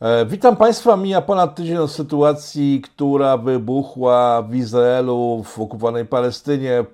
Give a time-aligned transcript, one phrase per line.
[0.00, 0.96] E, witam Państwa.
[0.96, 6.84] Mija ponad tydzień od sytuacji, która wybuchła w Izraelu, w okupowanej Palestynie.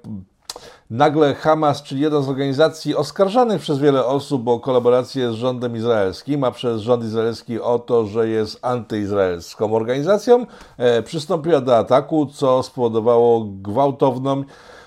[0.91, 6.45] Nagle Hamas, czyli jedna z organizacji oskarżanych przez wiele osób o kolaborację z rządem izraelskim,
[6.45, 10.47] a przez rząd izraelski o to, że jest antyizraelską organizacją,
[10.77, 14.45] e, przystąpiła do ataku, co spowodowało gwałtowną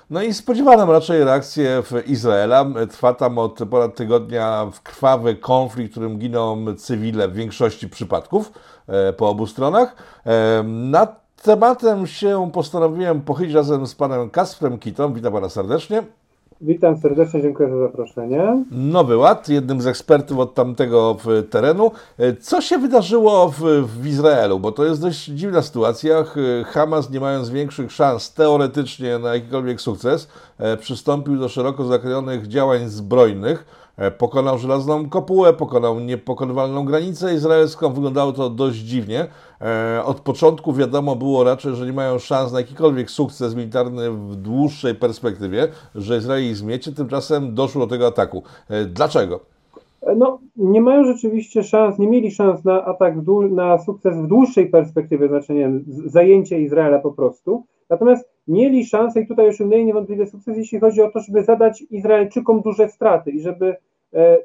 [0.10, 2.66] no i spodziewano raczej reakcję w Izraela.
[2.92, 8.52] Trwa tam od ponad tygodnia krwawy konflikt, w którym giną cywile w większości przypadków
[8.88, 9.96] e, po obu stronach.
[10.26, 15.14] E, nad tematem się postanowiłem pochylić razem z panem Kasprem Kitą.
[15.14, 16.04] Witam pana serdecznie.
[16.62, 18.64] Witam serdecznie, dziękuję za zaproszenie.
[18.72, 21.18] Nowy Ład, jednym z ekspertów od tamtego
[21.50, 21.92] terenu.
[22.40, 23.62] Co się wydarzyło w,
[24.02, 24.60] w, Izraelu?
[24.60, 26.24] Bo to jest dość dziwna sytuacja.
[26.66, 32.88] Hamas, nie mając większych szans teoretycznie na jakikolwiek sukces, e, przystąpił do szeroko zakrojonych działań
[32.88, 33.87] zbrojnych
[34.18, 37.94] pokonał żelazną kopułę, pokonał niepokonywalną granicę izraelską.
[37.94, 39.28] Wyglądało to dość dziwnie.
[39.62, 44.36] E, od początku wiadomo było raczej, że nie mają szans na jakikolwiek sukces militarny w
[44.36, 46.92] dłuższej perspektywie, że Izrael zmiecie.
[46.92, 48.44] Tymczasem doszło do tego ataku.
[48.70, 49.40] E, dlaczego?
[50.18, 53.14] No, nie mają rzeczywiście szans, nie mieli szans na atak,
[53.52, 55.72] na sukces w dłuższej perspektywie, znaczy nie
[56.06, 57.64] zajęcie Izraela po prostu.
[57.90, 62.62] Natomiast mieli szansę i tutaj osiągnęli niewątpliwie sukces, jeśli chodzi o to, żeby zadać Izraelczykom
[62.62, 63.76] duże straty i żeby
[64.14, 64.38] e,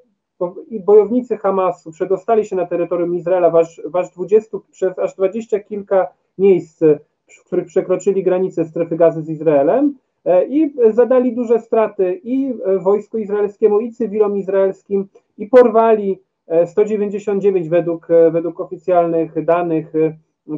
[0.84, 5.60] bojownicy Hamasu przedostali się na terytorium Izraela w aż, w aż 20, przez aż 20
[5.60, 6.82] kilka miejsc,
[7.26, 9.94] w których przekroczyli granicę strefy gazy z Izraelem
[10.24, 16.18] e, i zadali duże straty i wojsku izraelskiemu, i cywilom izraelskim, i porwali
[16.66, 19.92] 199 e, według, według oficjalnych danych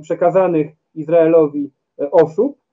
[0.03, 1.71] przekazanych Izraelowi
[2.11, 2.64] osób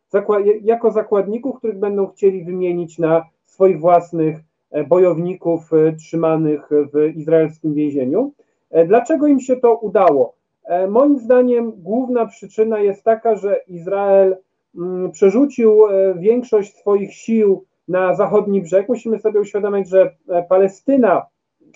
[0.62, 4.40] jako zakładników, których będą chcieli wymienić na swoich własnych
[4.72, 8.34] e, bojowników e, trzymanych w izraelskim więzieniu.
[8.70, 10.34] E, dlaczego im się to udało?
[10.90, 14.38] Moim zdaniem główna przyczyna jest taka, że Izrael
[14.76, 15.80] mm, przerzucił
[16.16, 18.90] większość swoich sił na zachodni brzeg.
[18.90, 20.16] Musimy sobie uświadomić, że
[20.50, 21.26] Palestyna,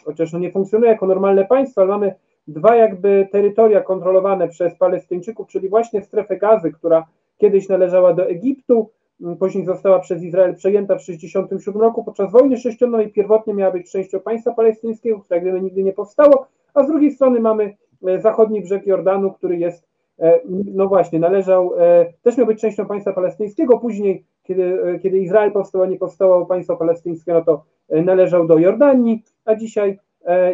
[0.04, 2.16] chociaż no nie funkcjonuje jako normalne państwo, ale mamy
[2.48, 7.06] dwa jakby terytoria kontrolowane przez Palestyńczyków, czyli właśnie strefę gazy, która
[7.38, 8.90] kiedyś należała do Egiptu,
[9.22, 13.92] mm, później została przez Izrael przejęta w 1967 roku podczas wojny sześcionnej, pierwotnie miała być
[13.92, 18.62] częścią państwa palestyńskiego, które wiemy nigdy nie powstało, a z drugiej strony mamy e, zachodni
[18.62, 19.88] brzeg Jordanu, który jest,
[20.20, 20.40] e,
[20.76, 25.82] no właśnie, należał, e, też miał być częścią państwa palestyńskiego, później, kiedy, kiedy Izrael powstał,
[25.82, 30.00] a nie powstało państwo palestyńskie, no to należał do Jordanii, a dzisiaj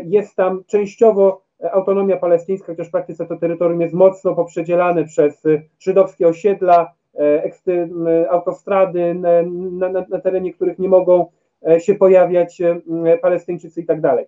[0.03, 1.41] jest tam częściowo
[1.71, 8.29] autonomia palestyńska, chociaż w praktyce to terytorium jest mocno poprzedzielane przez y, żydowskie osiedla, e,
[8.29, 11.25] autostrady, na, na, na terenie których nie mogą
[11.67, 12.81] e, się pojawiać e,
[13.21, 14.25] Palestyńczycy i tak dalej.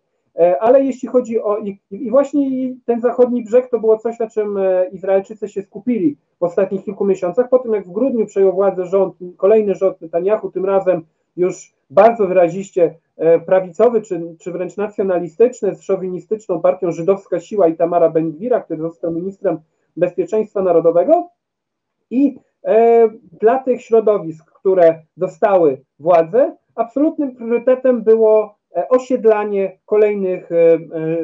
[0.59, 1.57] Ale jeśli chodzi o.
[1.57, 4.59] I, I, właśnie ten zachodni brzeg to było coś, na czym
[4.91, 7.49] Izraelczycy się skupili w ostatnich kilku miesiącach.
[7.49, 11.01] Po tym, jak w grudniu przejął władzę rząd, kolejny rząd Netanyahu, tym razem
[11.35, 17.75] już bardzo wyraziście E, prawicowy czy, czy wręcz nacjonalistyczny z szowinistyczną partią Żydowska Siła i
[17.75, 19.59] Tamara Bendwira, który został ministrem
[19.97, 21.29] bezpieczeństwa narodowego.
[22.09, 23.09] I e,
[23.41, 30.77] dla tych środowisk, które dostały władzę, absolutnym priorytetem było e, osiedlanie kolejnych e,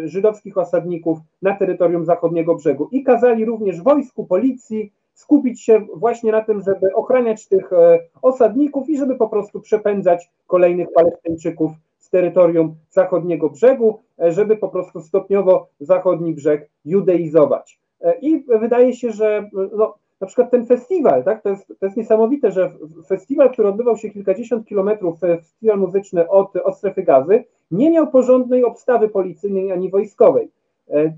[0.08, 2.90] żydowskich osadników na terytorium zachodniego brzegu.
[2.92, 8.90] I kazali również wojsku, policji skupić się właśnie na tym, żeby ochraniać tych e, osadników
[8.90, 15.02] i żeby po prostu przepędzać kolejnych Palestyńczyków z terytorium zachodniego brzegu, e, żeby po prostu
[15.02, 17.80] stopniowo zachodni brzeg judeizować.
[18.02, 21.98] E, I wydaje się, że no, na przykład ten festiwal, tak, to, jest, to jest
[21.98, 22.72] niesamowite, że
[23.08, 28.64] festiwal, który odbywał się kilkadziesiąt kilometrów, festiwal muzyczny od, od strefy gazy, nie miał porządnej
[28.64, 30.52] obstawy policyjnej ani wojskowej,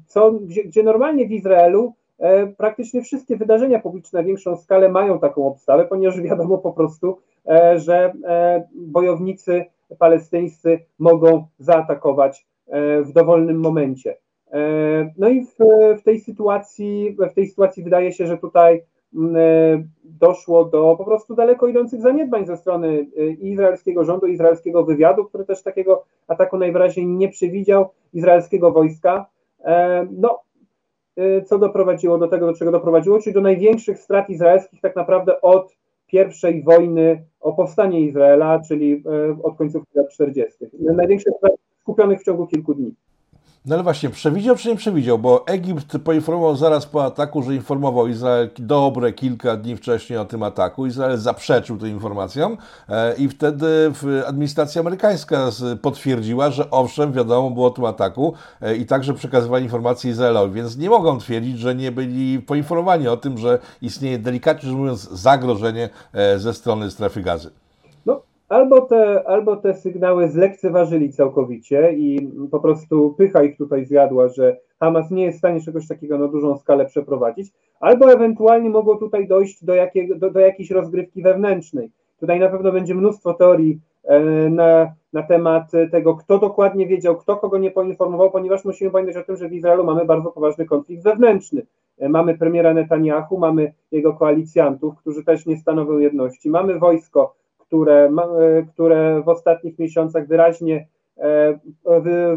[0.07, 1.93] co, gdzie, gdzie normalnie w Izraelu
[2.57, 7.17] praktycznie wszystkie wydarzenia publiczne na większą skalę mają taką obstawę, ponieważ wiadomo po prostu,
[7.49, 9.65] e, że e, bojownicy
[9.99, 12.45] palestyńscy mogą zaatakować
[13.03, 14.17] w dowolnym momencie.
[15.17, 15.55] No i w,
[15.99, 18.83] w, tej sytuacji, w tej sytuacji wydaje się, że tutaj
[20.03, 23.05] doszło do po prostu daleko idących zaniedbań ze strony
[23.39, 29.25] izraelskiego rządu, izraelskiego wywiadu, który też takiego ataku najwyraźniej nie przewidział, izraelskiego wojska.
[30.11, 30.39] No,
[31.45, 35.75] co doprowadziło do tego, do czego doprowadziło, czyli do największych strat izraelskich tak naprawdę od
[36.07, 39.03] pierwszej wojny o powstanie Izraela, czyli
[39.39, 40.65] y, od końcówki lat 40.
[40.79, 42.95] Największych strat skupionych w ciągu kilku dni.
[43.65, 45.19] No ale właśnie, przewidział czy nie przewidział?
[45.19, 50.43] Bo Egipt poinformował zaraz po ataku, że informował Izrael dobre kilka dni wcześniej o tym
[50.43, 50.85] ataku.
[50.85, 52.57] Izrael zaprzeczył tym informacjom
[52.89, 53.91] e, i wtedy
[54.27, 55.49] administracja amerykańska
[55.81, 60.77] potwierdziła, że owszem, wiadomo było o tym ataku e, i także przekazywali informacje Izraelowi, więc
[60.77, 65.89] nie mogą twierdzić, że nie byli poinformowani o tym, że istnieje delikatnie rzecz mówiąc zagrożenie
[66.13, 67.60] e, ze strony strefy gazy
[68.51, 74.57] albo te, albo te sygnały zlekceważyli całkowicie i po prostu pycha ich tutaj zjadła, że
[74.79, 79.27] Hamas nie jest w stanie czegoś takiego na dużą skalę przeprowadzić, albo ewentualnie mogło tutaj
[79.27, 81.91] dojść do, jakiego, do, do jakiejś rozgrywki wewnętrznej.
[82.19, 84.19] Tutaj na pewno będzie mnóstwo teorii e,
[84.49, 89.25] na, na temat tego, kto dokładnie wiedział, kto kogo nie poinformował, ponieważ musimy pamiętać o
[89.25, 91.65] tym, że w Izraelu mamy bardzo poważny konflikt wewnętrzny.
[91.99, 97.40] E, mamy premiera Netanyahu, mamy jego koalicjantów, którzy też nie stanowią jedności, mamy wojsko,
[97.71, 100.87] które, e, które w ostatnich miesiącach wyraźnie
[101.17, 101.59] e,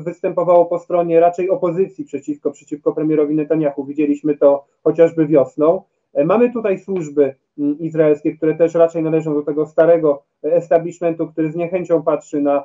[0.00, 3.84] występowało po stronie raczej opozycji przeciwko, przeciwko premierowi Netanyahu.
[3.84, 5.82] Widzieliśmy to chociażby wiosną.
[6.12, 7.34] E, mamy tutaj służby
[7.80, 12.64] izraelskie, które też raczej należą do tego starego establishmentu, który z niechęcią patrzy na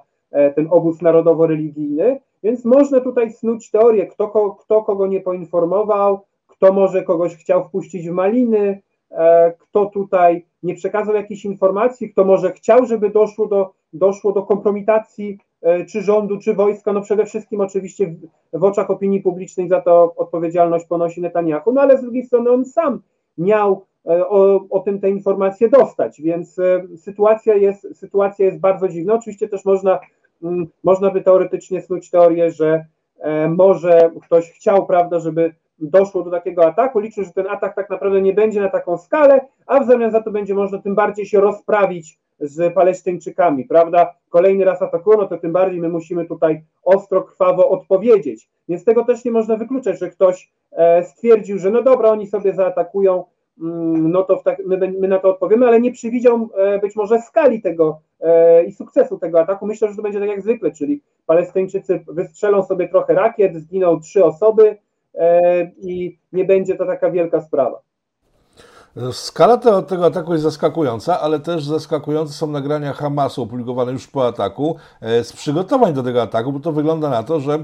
[0.55, 7.03] ten obóz narodowo-religijny, więc można tutaj snuć teorię, kto, kto kogo nie poinformował, kto może
[7.03, 8.81] kogoś chciał wpuścić w maliny,
[9.59, 15.37] kto tutaj nie przekazał jakiejś informacji, kto może chciał, żeby doszło do, doszło do kompromitacji
[15.61, 18.07] e, czy rządu, czy wojska, no przede wszystkim oczywiście
[18.53, 22.49] w, w oczach opinii publicznej za to odpowiedzialność ponosi Netanyahu, no ale z drugiej strony
[22.49, 23.01] on sam
[23.37, 28.87] miał e, o, o tym te informacje dostać, więc e, sytuacja jest, sytuacja jest bardzo
[28.87, 29.13] dziwna.
[29.13, 29.99] Oczywiście też można,
[30.43, 32.85] mm, można by teoretycznie snuć teorię, że
[33.49, 36.99] może ktoś chciał, prawda, żeby doszło do takiego ataku.
[36.99, 40.23] Liczę, że ten atak tak naprawdę nie będzie na taką skalę, a w zamian za
[40.23, 44.13] to będzie można tym bardziej się rozprawić z Palestyńczykami, prawda?
[44.29, 48.49] Kolejny raz atakują, to tym bardziej my musimy tutaj ostro, krwawo odpowiedzieć.
[48.69, 52.53] Więc tego też nie można wykluczać, że ktoś e, stwierdził, że no dobra, oni sobie
[52.53, 53.23] zaatakują,
[53.61, 57.21] mm, no to tak, my, my, na to odpowiemy, ale nie przewidział e, być może
[57.21, 59.65] skali tego e, i sukcesu tego ataku.
[59.65, 64.25] Myślę, że to będzie tak jak zwykle, czyli Palestyńczycy wystrzelą sobie trochę rakiet, zginą trzy
[64.25, 64.77] osoby,
[65.81, 67.81] i nie będzie to taka wielka sprawa.
[69.11, 74.27] Skala tego, tego ataku jest zaskakująca, ale też zaskakujące są nagrania Hamasu opublikowane już po
[74.27, 77.63] ataku e, z przygotowań do tego ataku, bo to wygląda na to, że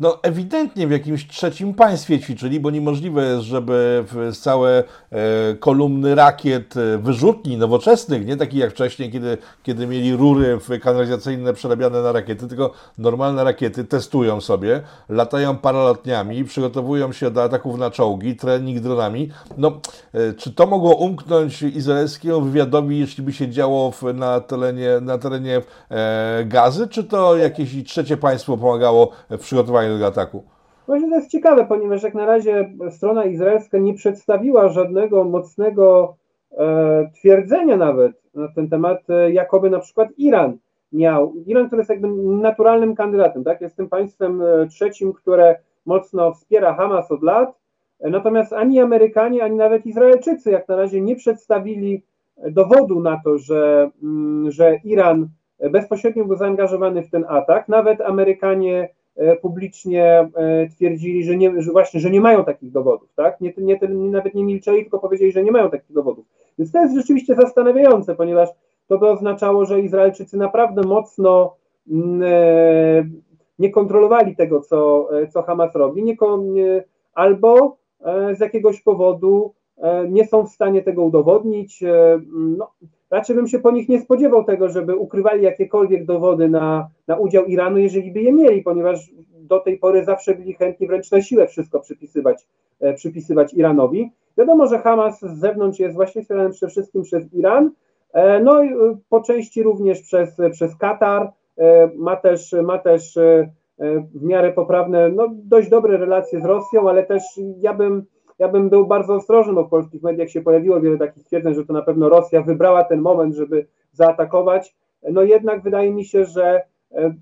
[0.00, 4.04] no ewidentnie w jakimś trzecim państwie ćwiczyli, bo niemożliwe jest, żeby
[4.40, 10.58] całe e, kolumny rakiet, e, wyrzutni nowoczesnych, nie takich jak wcześniej, kiedy, kiedy mieli rury
[10.82, 17.78] kanalizacyjne przerabiane na rakiety, tylko normalne rakiety testują sobie, latają paralotniami, przygotowują się do ataków
[17.78, 19.30] na czołgi, trening dronami.
[19.58, 19.80] No,
[20.12, 25.62] e, czy to mogło umknąć izraelskiemu wywiadowi, jeśli by się działo na terenie, na terenie
[26.46, 30.42] gazy, czy to jakieś trzecie państwo pomagało w przygotowaniu tego ataku?
[30.86, 36.16] Właśnie to jest ciekawe, ponieważ jak na razie strona izraelska nie przedstawiła żadnego mocnego
[36.58, 40.56] e, twierdzenia nawet na ten temat, e, jakoby na przykład Iran
[40.92, 41.32] miał.
[41.46, 43.60] Iran, który jest jakby naturalnym kandydatem, tak?
[43.60, 45.56] Jest tym państwem e, trzecim, które
[45.86, 47.58] mocno wspiera Hamas od lat.
[48.00, 52.02] Natomiast ani Amerykanie, ani nawet Izraelczycy jak na razie nie przedstawili
[52.50, 55.28] dowodu na to, że, mm, że Iran
[55.70, 57.68] bezpośrednio był zaangażowany w ten atak.
[57.68, 58.88] Nawet Amerykanie
[59.42, 63.40] publicznie e, twierdzili, że, nie, że właśnie, że nie mają takich dowodów, tak?
[63.40, 66.26] Nie, nie, nawet nie milczeli, tylko powiedzieli, że nie mają takich dowodów.
[66.58, 68.48] Więc to jest rzeczywiście zastanawiające, ponieważ
[68.86, 71.56] to by oznaczało, że Izraelczycy naprawdę mocno
[71.90, 73.08] mm, e,
[73.58, 76.16] nie kontrolowali tego, co, co Hamas robi, nie,
[77.14, 77.76] albo
[78.34, 79.54] z jakiegoś powodu
[80.08, 81.84] nie są w stanie tego udowodnić.
[82.32, 82.70] No,
[83.10, 87.44] raczej bym się po nich nie spodziewał tego, żeby ukrywali jakiekolwiek dowody na, na udział
[87.44, 89.10] Iranu, jeżeli by je mieli, ponieważ
[89.46, 92.46] do tej pory zawsze byli chętni wręcz na siłę wszystko przypisywać,
[92.80, 94.10] e, przypisywać Iranowi.
[94.38, 97.70] Wiadomo, że Hamas z zewnątrz jest właśnie wspierany przede wszystkim przez Iran,
[98.12, 101.32] e, no i e, po części również przez, przez Katar,
[101.96, 103.18] ma też, ma też
[104.14, 107.22] w miarę poprawne, no dość dobre relacje z Rosją, ale też
[107.58, 108.04] ja bym
[108.38, 111.66] ja bym był bardzo ostrożny, bo w polskich mediach się pojawiło wiele takich stwierdzeń, że
[111.66, 114.76] to na pewno Rosja wybrała ten moment, żeby zaatakować.
[115.12, 116.62] No jednak wydaje mi się, że
[116.92, 117.14] e,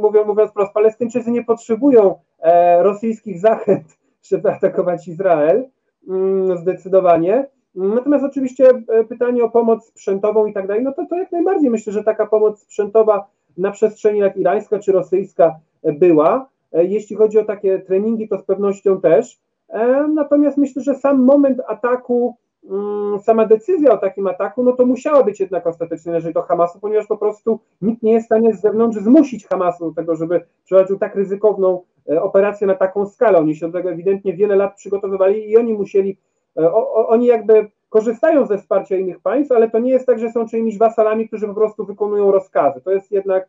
[0.00, 3.98] mówiąc, mówiąc wprost, Palestyńczycy nie potrzebują e, rosyjskich zachęt,
[4.30, 5.68] żeby atakować Izrael,
[6.08, 7.46] mm, zdecydowanie.
[7.74, 11.70] Natomiast oczywiście e, pytanie o pomoc sprzętową i tak dalej, no to, to jak najbardziej
[11.70, 13.26] myślę, że taka pomoc sprzętowa
[13.58, 16.48] na przestrzeni jak irańska czy rosyjska była.
[16.72, 19.40] Jeśli chodzi o takie treningi, to z pewnością też.
[19.70, 22.36] E, natomiast myślę, że sam moment ataku
[22.70, 26.80] mm, sama decyzja o takim ataku, no to musiała być jednak ostatecznie należeć do Hamasu,
[26.80, 30.40] ponieważ po prostu nikt nie jest w stanie z zewnątrz zmusić Hamasu do tego, żeby
[30.64, 33.38] przeprowadził tak ryzykowną e, operację na taką skalę.
[33.38, 36.16] Oni się do tego ewidentnie wiele lat przygotowywali i oni musieli,
[36.58, 36.72] e,
[37.06, 40.78] oni jakby korzystają ze wsparcia innych państw, ale to nie jest tak, że są czyimiś
[40.78, 42.80] wasalami, którzy po prostu wykonują rozkazy.
[42.80, 43.48] To jest jednak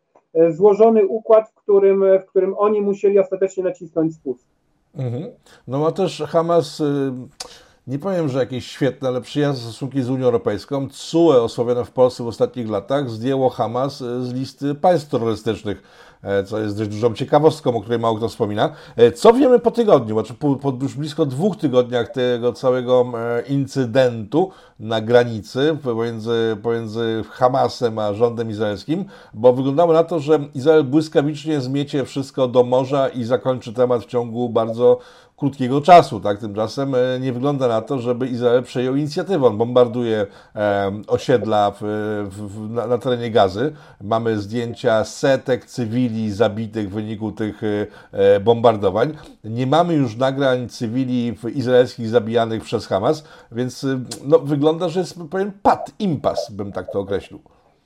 [0.49, 4.47] złożony układ, w którym, w którym oni musieli ostatecznie nacisnąć spust.
[4.95, 5.31] Mhm.
[5.67, 7.11] No ma też Hamas, y,
[7.87, 10.89] nie powiem, że jakieś świetne, ale przyjazne stosunki z Unią Europejską.
[10.89, 15.83] CUE osławione w Polsce w ostatnich latach zdjęło Hamas y, z listy państw terrorystycznych
[16.45, 18.69] co jest dość dużą ciekawostką, o której mało kto wspomina.
[18.95, 23.41] E, co wiemy po tygodniu, znaczy po, po już blisko dwóch tygodniach tego całego e,
[23.41, 30.83] incydentu na granicy pomiędzy, pomiędzy Hamasem a rządem izraelskim, bo wyglądało na to, że Izrael
[30.83, 34.99] błyskawicznie zmiecie wszystko do morza i zakończy temat w ciągu bardzo
[35.41, 36.19] krótkiego czasu.
[36.19, 36.39] Tak?
[36.39, 39.47] Tymczasem e, nie wygląda na to, żeby Izrael przejął inicjatywę.
[39.47, 41.83] On bombarduje e, osiedla w,
[42.29, 43.73] w, na, na, terenie Gazy.
[44.01, 47.61] Mamy zdjęcia setek cywili zabitych w wyniku tych
[48.11, 49.13] e, bombardowań.
[49.43, 53.85] Nie mamy już nagrań cywili izraelskich zabijanych przez Hamas, więc
[54.25, 57.39] no, wygląda, że jest powiem pad, impas, bym tak to określił.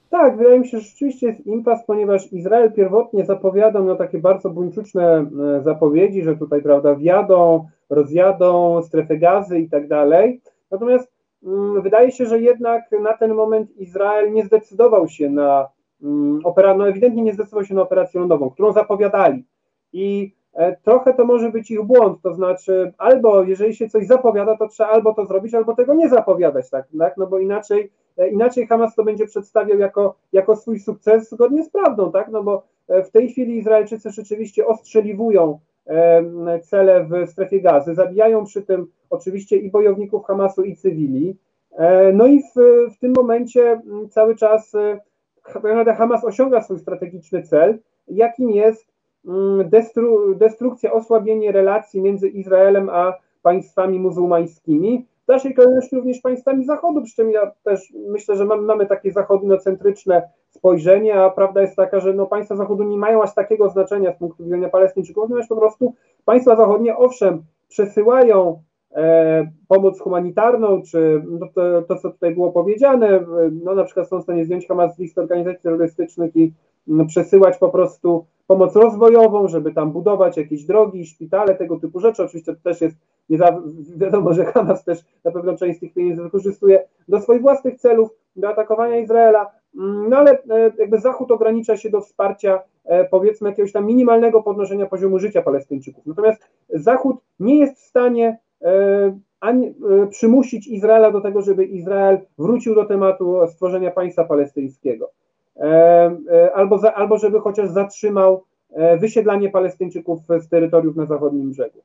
[0.09, 4.49] Tak, wydaje mi się, że rzeczywiście jest impas, ponieważ Izrael pierwotnie zapowiadał no, takie bardzo
[4.49, 5.25] buńczuczne
[5.57, 10.41] e, zapowiedzi, że tutaj, prawda, wjadą, rozjadą strefę gazy i tak dalej.
[10.71, 11.11] Natomiast
[11.43, 15.67] mm, wydaje się, że jednak na ten moment Izrael nie zdecydował się na
[16.03, 19.45] mm, operację, no ewidentnie nie zdecydował się na operację lądową, którą zapowiadali.
[19.93, 24.57] I e, trochę to może być ich błąd, to znaczy albo jeżeli się coś zapowiada,
[24.57, 27.17] to trzeba albo to zrobić, albo tego nie zapowiadać, tak, tak?
[27.17, 31.69] no bo inaczej E, inaczej Hamas to będzie przedstawiał jako, jako swój sukces zgodnie z
[31.69, 32.27] prawdą, tak?
[32.31, 35.59] No bo e, w tej chwili Izraelczycy rzeczywiście ostrzeliwują
[36.63, 41.37] cele w strefie gazy, zabijają przy tym oczywiście i bojowników Hamasu, i cywili.
[42.13, 42.53] No i w,
[42.95, 44.73] w tym momencie cały czas
[45.97, 48.95] Hamas osiąga swój strategiczny cel, jakim jest
[49.65, 57.01] destru, destrukcja, osłabienie relacji między Izraelem a państwami muzułmańskimi, w dalszej kolejności również państwami Zachodu,
[57.01, 61.99] przy czym ja też myślę, że mamy, mamy takie zachodnocentryczne spojrzenie, a prawda jest taka,
[61.99, 65.55] że no, państwa Zachodu nie mają aż takiego znaczenia z punktu widzenia Palestyńczyków, ponieważ po
[65.55, 65.93] prostu
[66.25, 68.63] państwa zachodnie owszem przesyłają
[69.67, 73.25] pomoc humanitarną, czy no, to, to, co tutaj było powiedziane,
[73.63, 76.53] no na przykład są w stanie zdjąć Hamas z organizacji terrorystycznych i
[77.07, 82.23] przesyłać po prostu pomoc rozwojową, żeby tam budować jakieś drogi, szpitale, tego typu rzeczy.
[82.23, 82.95] Oczywiście to też jest,
[83.29, 83.61] nie za,
[83.95, 88.09] wiadomo, że Hamas też na pewno część z tych pieniędzy wykorzystuje do swoich własnych celów,
[88.35, 93.49] do atakowania Izraela, mm, no ale e, jakby Zachód ogranicza się do wsparcia e, powiedzmy
[93.49, 96.05] jakiegoś tam minimalnego podnoszenia poziomu życia Palestyńczyków.
[96.05, 98.44] Natomiast Zachód nie jest w stanie e, ani
[100.09, 105.11] przymusić Izraela do tego, żeby Izrael wrócił do tematu stworzenia państwa palestyńskiego.
[105.57, 108.43] E, e, albo, za, albo żeby chociaż zatrzymał
[108.73, 111.79] e, wysiedlanie Palestyńczyków z terytoriów na zachodnim brzegu.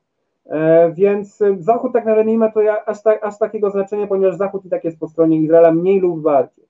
[0.93, 4.69] Więc Zachód tak naprawdę nie ma to aż, tak, aż takiego znaczenia, ponieważ Zachód i
[4.69, 6.65] tak jest po stronie Izraela mniej lub bardziej.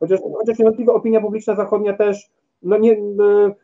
[0.00, 2.30] Chociaż, chociaż niewątpliwie opinia publiczna zachodnia też,
[2.62, 2.96] no nie,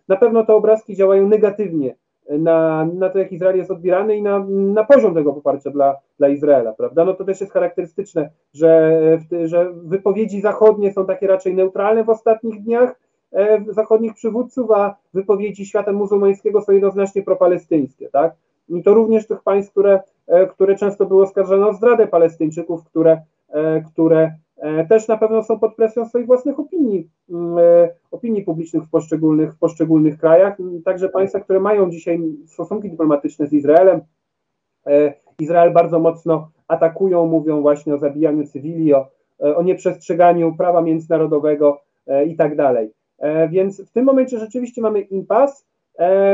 [0.08, 1.94] na pewno te obrazki działają negatywnie
[2.38, 6.28] na, na to, jak Izrael jest odbierany i na, na poziom tego poparcia dla, dla
[6.28, 7.04] Izraela, prawda?
[7.04, 9.00] No to też jest charakterystyczne, że,
[9.44, 13.00] że wypowiedzi zachodnie są takie raczej neutralne w ostatnich dniach
[13.32, 18.32] e, zachodnich przywódców, a wypowiedzi świata muzułmańskiego są jednoznacznie propalestyńskie, tak?
[18.68, 23.22] I to również tych państw, które, e, które często były oskarżone o zdradę Palestyńczyków, które,
[23.48, 24.32] e, które
[24.88, 29.54] też na pewno są pod presją swoich własnych opinii, mm, e, opinii publicznych w poszczególnych,
[29.54, 34.00] w poszczególnych krajach, także państwa, które mają dzisiaj stosunki dyplomatyczne z Izraelem.
[34.86, 41.80] E, Izrael bardzo mocno atakują, mówią właśnie o zabijaniu cywili, o, o nieprzestrzeganiu prawa międzynarodowego
[42.26, 42.92] i tak dalej.
[43.50, 45.66] Więc w tym momencie rzeczywiście mamy impas.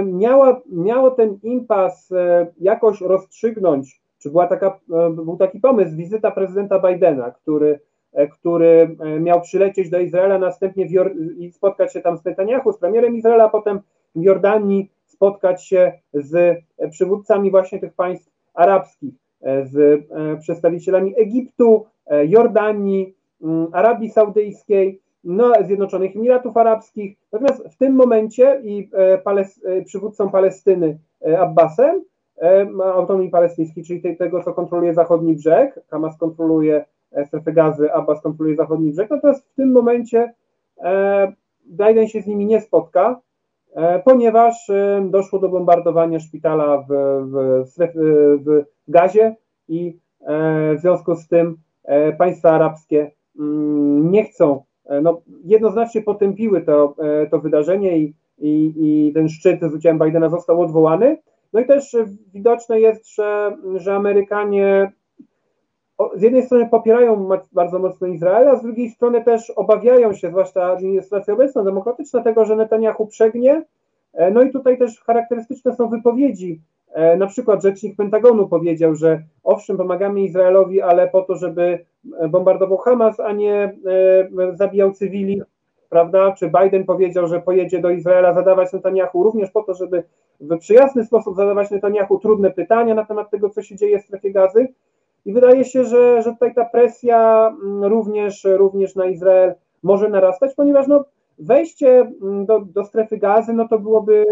[0.04, 2.12] Miała, miało ten impas
[2.61, 4.80] jakoś rozstrzygnąć, czy była taka,
[5.11, 10.87] był taki pomysł, wizyta prezydenta Bidena, który E, który e, miał przylecieć do Izraela, następnie
[11.39, 13.81] i spotkać się tam z Netanyahu, z premierem Izraela, a potem
[14.15, 16.35] w Jordanii spotkać się z
[16.79, 19.15] e, przywódcami właśnie tych państw arabskich,
[19.65, 20.05] z
[20.41, 21.87] przedstawicielami Egiptu,
[22.27, 27.17] Jordanii, mm, Arabii Saudyjskiej, no, Zjednoczonych Emiratów Arabskich.
[27.33, 28.91] Natomiast w tym momencie i
[29.25, 30.99] pales, przywódcą Palestyny
[31.39, 32.03] Abbasem,
[32.85, 36.85] autonomii palestyńskiej, czyli tego, co kontroluje zachodni brzeg, Hamas kontroluje
[37.25, 40.33] strefy gazy, Abbas kontroluje zachodni brzeg, natomiast w tym momencie
[40.83, 41.33] e,
[41.67, 43.21] Biden się z nimi nie spotka,
[43.75, 47.79] e, ponieważ e, doszło do bombardowania szpitala w, w,
[48.45, 49.37] w Gazie
[49.69, 49.99] i
[50.77, 51.57] w związku z tym
[52.19, 54.63] państwa arabskie mm, nie chcą,
[55.03, 56.95] no, jednoznacznie potępiły to,
[57.31, 61.17] to wydarzenie i, i, i ten szczyt z udziałem Bidena został odwołany.
[61.53, 61.97] No i też
[62.35, 64.93] widoczne jest, że, że Amerykanie
[66.15, 70.65] z jednej strony popierają bardzo mocno Izrael, a z drugiej strony też obawiają się, zwłaszcza
[70.65, 73.62] administracja obecna, demokratyczna, tego, że Netanyahu przegnie.
[74.12, 76.61] E, no i tutaj też charakterystyczne są wypowiedzi.
[76.93, 81.85] E, na przykład rzecznik Pentagonu powiedział, że owszem, pomagamy Izraelowi, ale po to, żeby
[82.29, 85.43] bombardował Hamas, a nie e, zabijał cywili,
[85.88, 86.33] prawda?
[86.33, 90.03] Czy Biden powiedział, że pojedzie do Izraela zadawać Netanyahu również po to, żeby
[90.41, 94.31] w przyjazny sposób zadawać Netanyahu trudne pytania na temat tego, co się dzieje w strefie
[94.31, 94.69] gazy.
[95.26, 100.54] I wydaje się, że, że tutaj ta presja mm, również, również na Izrael może narastać,
[100.54, 101.04] ponieważ no,
[101.38, 104.25] wejście mm, do, do strefy gazy, no to byłoby,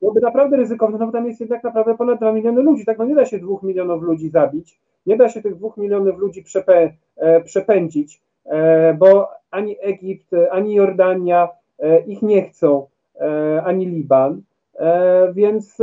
[0.00, 3.04] byłoby naprawdę ryzykowne, no bo tam jest jednak naprawdę ponad 2 miliony ludzi, tak, no
[3.04, 6.92] nie da się 2 milionów ludzi zabić, nie da się tych 2 milionów ludzi przepę,
[7.16, 12.86] e, przepędzić, e, bo ani Egipt, ani Jordania e, ich nie chcą,
[13.20, 14.42] e, ani Liban,
[14.74, 15.78] e, więc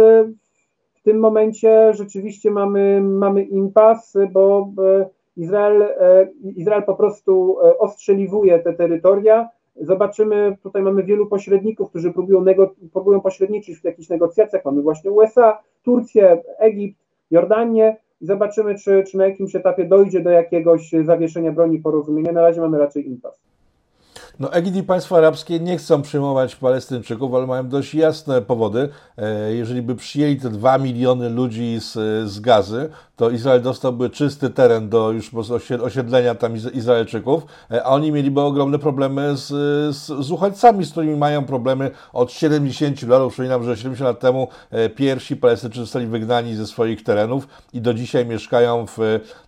[1.05, 7.77] e, tym momencie rzeczywiście mamy, mamy impas, bo e, Izrael, e, Izrael po prostu e,
[7.77, 9.49] ostrzeliwuje te terytoria.
[9.81, 14.65] Zobaczymy, tutaj mamy wielu pośredników, którzy próbują, nego, próbują pośredniczyć w jakichś negocjacjach.
[14.65, 16.99] Mamy właśnie USA, Turcję, Egipt,
[17.31, 22.31] Jordanię i zobaczymy, czy, czy na jakimś etapie dojdzie do jakiegoś zawieszenia broni porozumienia.
[22.31, 23.39] Na razie mamy raczej impas.
[24.39, 28.89] No, Egipt i państwa arabskie nie chcą przyjmować Palestyńczyków, ale mają dość jasne powody.
[29.17, 31.93] E, jeżeli by przyjęli te dwa miliony ludzi z,
[32.29, 35.31] z gazy, to Izrael dostałby czysty teren do już
[35.83, 39.47] osiedlenia tam Izraelczyków, e, a oni mieliby ogromne problemy z,
[39.95, 43.29] z, z uchodźcami, z którymi mają problemy od 70 lat.
[43.29, 47.93] Przypominam, że 70 lat temu e, pierwsi Palestyńczycy zostali wygnani ze swoich terenów i do
[47.93, 48.97] dzisiaj mieszkają w,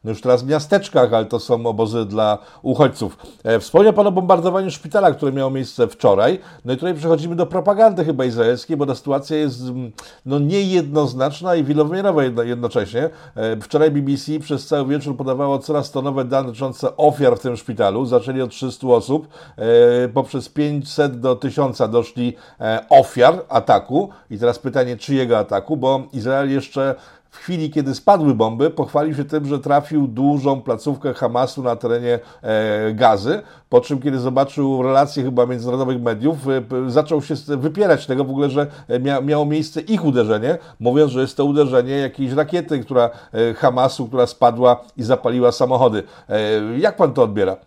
[0.04, 3.18] no już teraz miasteczkach, ale to są obozy dla uchodźców.
[3.60, 6.40] Wspomniał Pan o bombardowaniu szpitala, które miało miejsce wczoraj.
[6.66, 9.92] No i tutaj przechodzimy do propagandy chyba izraelskiej, bo ta sytuacja jest mm,
[10.26, 13.10] no, niejednoznaczna i wielowymiarowa jednocześnie.
[13.58, 17.58] E, wczoraj BBC przez cały wieczór podawało coraz to nowe dane dotyczące ofiar w tym
[17.58, 18.06] szpitalu.
[18.06, 24.10] Zaczęli od 300 osób, e, poprzez 500 do 1000 doszli e, ofiar ataku.
[24.30, 26.96] I teraz pytanie, czyjego ataku, bo Izrael jeszcze
[27.30, 32.20] w chwili, kiedy spadły bomby, pochwalił się tym, że trafił dużą placówkę Hamasu na terenie
[32.42, 38.24] e, Gazy, po czym, kiedy zobaczył relacje chyba międzynarodowych mediów, e, zaczął się wypierać tego
[38.24, 38.68] w ogóle, że
[39.00, 44.08] mia, miało miejsce ich uderzenie, mówiąc, że jest to uderzenie jakiejś rakiety, która e, Hamasu,
[44.08, 46.04] która spadła i zapaliła samochody.
[46.30, 47.58] E, jak pan to odbiera?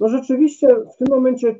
[0.00, 1.54] No rzeczywiście w tym momencie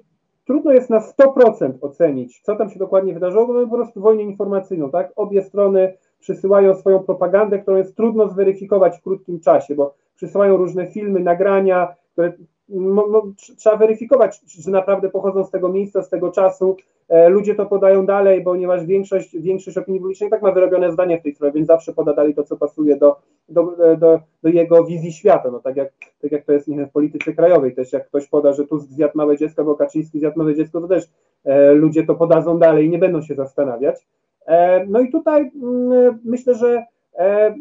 [0.46, 4.22] trudno jest na 100% ocenić, co tam się dokładnie wydarzyło, bo mamy po prostu wojnę
[4.22, 5.12] informacyjną, tak?
[5.16, 10.87] Obie strony przysyłają swoją propagandę, którą jest trudno zweryfikować w krótkim czasie, bo przysyłają różne
[10.87, 12.33] filmy, nagrania, które
[12.70, 13.22] no, no,
[13.56, 16.76] trzeba weryfikować, czy naprawdę pochodzą z tego miejsca, z tego czasu.
[17.09, 21.22] E, ludzie to podają dalej, ponieważ większość, większość opinii publicznej tak ma wyrobione zdanie w
[21.22, 23.16] tej sprawie, więc zawsze poda dalej to, co pasuje do,
[23.48, 25.50] do, do, do jego wizji świata.
[25.50, 28.66] No, tak, jak, tak jak to jest w polityce krajowej, też jak ktoś poda, że
[28.66, 31.04] tu zjadł małe dziecko, bo Kaczyński zjadł małe dziecko, to też
[31.44, 34.06] e, ludzie to podadzą dalej i nie będą się zastanawiać.
[34.46, 36.87] E, no i tutaj mm, myślę, że,
[37.18, 37.55] e,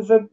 [0.00, 0.24] że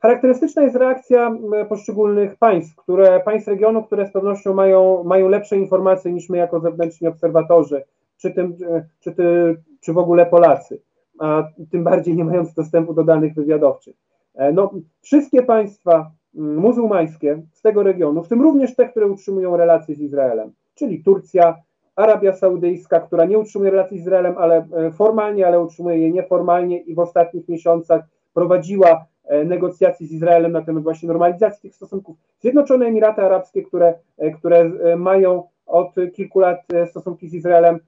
[0.00, 5.56] charakterystyczna jest reakcja mm, poszczególnych państw, które, państw regionu, które z pewnością mają, mają lepsze
[5.56, 7.82] informacje niż my jako zewnętrzni obserwatorzy,
[8.16, 8.56] czy, tym,
[9.00, 10.80] czy, ty, czy w ogóle Polacy,
[11.18, 13.96] a tym bardziej nie mając dostępu do danych wywiadowczych.
[14.34, 19.56] E, no, wszystkie państwa mm, muzułmańskie z tego regionu, w tym również te, które utrzymują
[19.56, 21.56] relacje z Izraelem, czyli Turcja,
[21.96, 26.80] Arabia Saudyjska, która nie utrzymuje relacji z Izraelem, ale e, formalnie, ale utrzymuje je nieformalnie
[26.80, 32.16] i w ostatnich miesiącach prowadziła e, negocjacje z Izraelem na temat właśnie normalizacji tych stosunków.
[32.40, 36.58] Zjednoczone Emiraty Arabskie, które, e, które mają od kilku lat
[36.90, 37.78] stosunki z Izraelem.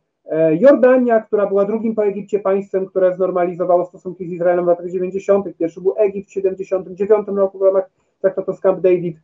[0.60, 5.46] Jordania, która była drugim po Egipcie państwem, które znormalizowało stosunki z Izraelem w latach 90.
[5.58, 7.90] Pierwszy był Egipt w 79 roku w ramach
[8.20, 9.16] traktatu z Camp David.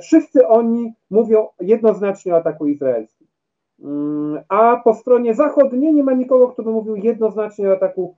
[0.00, 3.17] Wszyscy oni mówią jednoznacznie o ataku izraelskim.
[3.84, 8.14] Mm, a po stronie zachodniej nie ma nikogo, kto by mówił jednoznacznie o ataku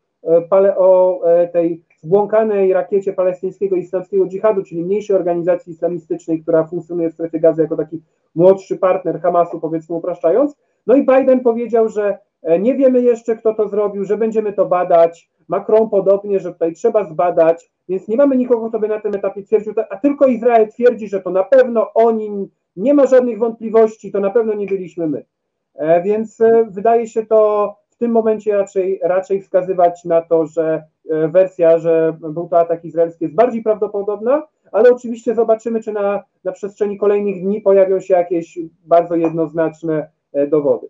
[0.52, 7.10] e, o e, tej zbłąkanej rakiecie palestyńskiego islamskiego dżihadu, czyli mniejszej organizacji islamistycznej, która funkcjonuje
[7.10, 8.02] w strefie gazy jako taki
[8.34, 10.56] młodszy partner Hamasu, powiedzmy upraszczając.
[10.86, 14.66] No i Biden powiedział, że e, nie wiemy jeszcze, kto to zrobił, że będziemy to
[14.66, 15.30] badać.
[15.48, 19.42] Macron podobnie, że tutaj trzeba zbadać, więc nie mamy nikogo, kto by na tym etapie
[19.42, 24.20] twierdził, a tylko Izrael twierdzi, że to na pewno oni, nie ma żadnych wątpliwości, to
[24.20, 25.24] na pewno nie byliśmy my.
[25.74, 30.84] E, więc e, wydaje się to w tym momencie raczej, raczej wskazywać na to, że
[31.10, 36.22] e, wersja, że był to atak izraelski jest bardziej prawdopodobna, ale oczywiście zobaczymy, czy na,
[36.44, 40.08] na przestrzeni kolejnych dni pojawią się jakieś bardzo jednoznaczne
[40.48, 40.88] dowody.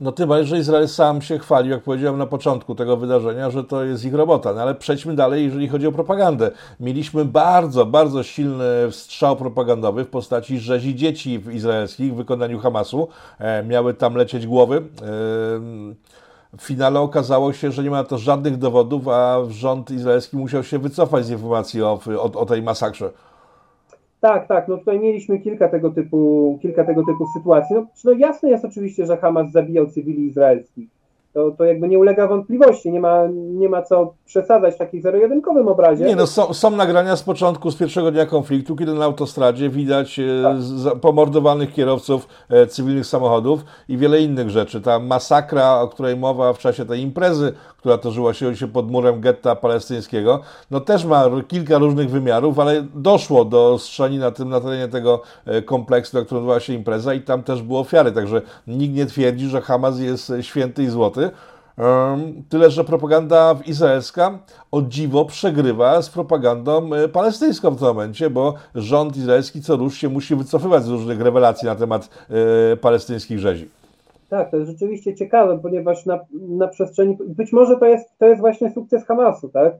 [0.00, 3.64] No tym bardziej, że Izrael sam się chwalił, jak powiedziałem na początku tego wydarzenia, że
[3.64, 4.52] to jest ich robota.
[4.52, 6.50] No ale przejdźmy dalej, jeżeli chodzi o propagandę.
[6.80, 13.08] Mieliśmy bardzo, bardzo silny strzał propagandowy w postaci rzezi dzieci izraelskich w wykonaniu Hamasu.
[13.38, 14.76] E, miały tam lecieć głowy.
[14.76, 14.82] E,
[16.58, 20.78] w finale okazało się, że nie ma to żadnych dowodów, a rząd izraelski musiał się
[20.78, 23.10] wycofać z informacji o, o, o tej masakrze.
[24.20, 27.76] Tak, tak, no tutaj mieliśmy kilka tego typu, kilka tego typu sytuacji.
[27.76, 30.97] No, no jasne jest oczywiście, że Hamas zabijał cywili izraelskich
[31.32, 35.68] to, to jakby nie ulega wątpliwości, nie ma, nie ma co przesadzać w takim zero-jedynkowym
[35.68, 36.04] obrazie.
[36.04, 40.18] Nie, no są, są nagrania z początku, z pierwszego dnia konfliktu, kiedy na autostradzie widać
[40.18, 40.24] e,
[40.84, 41.00] tak.
[41.00, 44.80] pomordowanych kierowców e, cywilnych samochodów i wiele innych rzeczy.
[44.80, 49.20] Ta masakra, o której mowa w czasie tej imprezy, która toczyła się, się pod murem
[49.20, 54.60] getta palestyńskiego, no też ma kilka różnych wymiarów, ale doszło do strzelania na tym, na
[54.60, 58.42] terenie tego e, kompleksu, na którym odbywała się impreza i tam też było ofiary, także
[58.66, 61.17] nikt nie twierdzi, że Hamas jest święty i złoty,
[62.48, 64.38] Tyle, że propaganda izraelska
[64.70, 69.96] o dziwo przegrywa z propagandą e, palestyńską w tym momencie, bo rząd izraelski co rusz
[69.98, 72.26] się musi wycofywać z różnych rewelacji na temat
[72.72, 73.68] e, palestyńskich rzezi.
[74.28, 78.40] Tak, to jest rzeczywiście ciekawe, ponieważ na, na przestrzeni, być może to jest, to jest
[78.40, 79.74] właśnie sukces Hamasu, tak?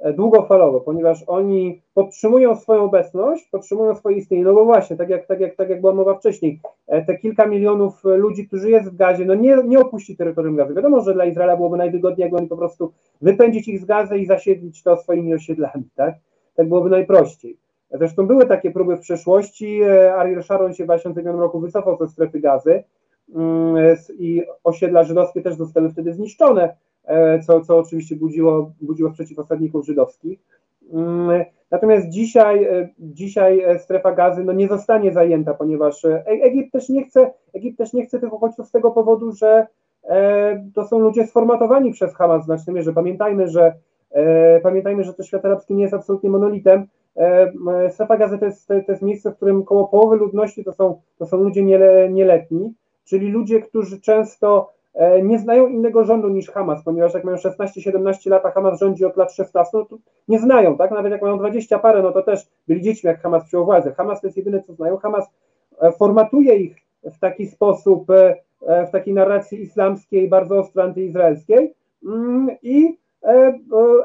[0.00, 5.26] E, długofalowo, ponieważ oni podtrzymują swoją obecność, podtrzymują swoje istnienie, no bo właśnie, tak jak,
[5.26, 8.96] tak jak, tak jak była mowa wcześniej, e, te kilka milionów ludzi, którzy jest w
[8.96, 10.74] gazie, no nie, nie opuści terytorium gazy.
[10.74, 14.26] Wiadomo, że dla Izraela byłoby najwygodniej, jakby oni po prostu wypędzić ich z gazy i
[14.26, 16.14] zasiedlić to swoimi osiedlami, tak?
[16.54, 17.56] Tak byłoby najprościej.
[17.90, 22.08] Zresztą były takie próby w przeszłości, e, Ariel Sharon się w 2005 roku wycofał ze
[22.08, 22.84] strefy gazy
[23.34, 26.89] mm, i osiedla żydowskie też zostały wtedy zniszczone, E,
[27.46, 30.40] co, co oczywiście budziło, budziło sprzeciw osadników żydowskich.
[30.92, 36.88] Mm, natomiast dzisiaj, e, dzisiaj strefa gazy no nie zostanie zajęta, ponieważ e, Egipt też
[36.88, 39.66] nie chce, Egipt też nie chce tych uchodźców z tego powodu, że
[40.74, 42.92] to są ludzie sformatowani przez Hamas w znacznej mierze.
[42.92, 43.72] Pamiętajmy, że
[44.62, 46.86] pamiętajmy, że to świat arabski nie jest absolutnie monolitem.
[47.90, 51.26] Strefa gazy to jest, to jest miejsce, w którym około połowy ludności to są, to
[51.26, 51.62] są ludzie
[52.10, 54.79] nieletni, czyli ludzie, którzy często E,
[55.22, 59.16] nie znają innego rządu niż Hamas, ponieważ jak mają 16-17 lat, a Hamas rządzi od
[59.16, 59.98] lat 16, no to
[60.28, 60.90] nie znają, tak?
[60.90, 63.92] Nawet jak mają 20 parę, no to też byli dziećmi, jak Hamas przyjął władzę.
[63.92, 64.96] Hamas to jest jedyne, co znają.
[64.96, 65.24] Hamas
[65.80, 68.36] e, formatuje ich w taki sposób, e,
[68.86, 71.74] w takiej narracji islamskiej, bardzo ostro antyizraelskiej
[72.04, 72.98] mm, i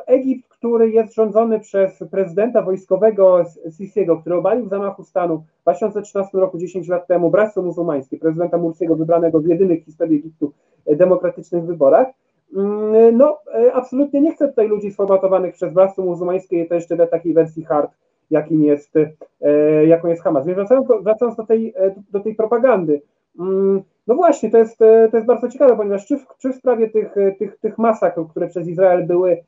[0.08, 3.44] Egipt, który jest rządzony przez prezydenta wojskowego
[3.78, 8.58] Sisiego, który obalił w zamachu stanu w 2013 roku, 10 lat temu, Bractwo Muzułmańskie, prezydenta
[8.58, 10.52] Mursiego, wybranego w jedynych w historii Egiptu
[10.88, 12.08] demokratycznych wyborach.
[12.56, 17.08] Mm, no, e, absolutnie nie chcę tutaj ludzi sformatowanych przez Bractwo Muzułmańskie to jeszcze do
[17.08, 17.92] takiej wersji hard,
[18.32, 18.94] jakim jest,
[19.42, 20.46] e, jaką jest Hamas.
[20.46, 23.02] Więc wracając, wracając do, tej, e, do tej propagandy,
[23.40, 24.78] mm, no właśnie, to jest,
[25.12, 28.48] to jest bardzo ciekawe, ponieważ czy w, czy w sprawie tych, tych, tych masakr, które
[28.48, 29.44] przez Izrael były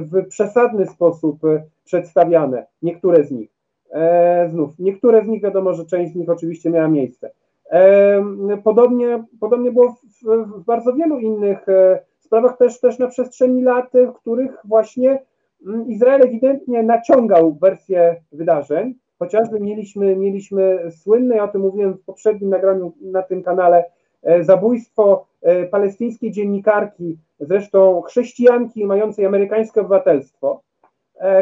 [0.00, 1.40] w przesadny sposób
[1.84, 3.50] przedstawiane, niektóre z nich,
[4.48, 7.30] znów, niektóre z nich wiadomo, że część z nich oczywiście miała miejsce,
[8.64, 13.92] Podobnie, podobnie było w, w bardzo wielu innych e, sprawach, też, też na przestrzeni lat,
[13.92, 15.22] w których właśnie
[15.66, 18.94] mm, Izrael ewidentnie naciągał wersję wydarzeń.
[19.18, 23.90] Chociażby mieliśmy, mieliśmy słynne, ja o tym mówiłem w poprzednim nagraniu na tym kanale, e,
[24.40, 30.60] zabójstwo e, palestyńskiej dziennikarki, zresztą chrześcijanki mającej amerykańskie obywatelstwo,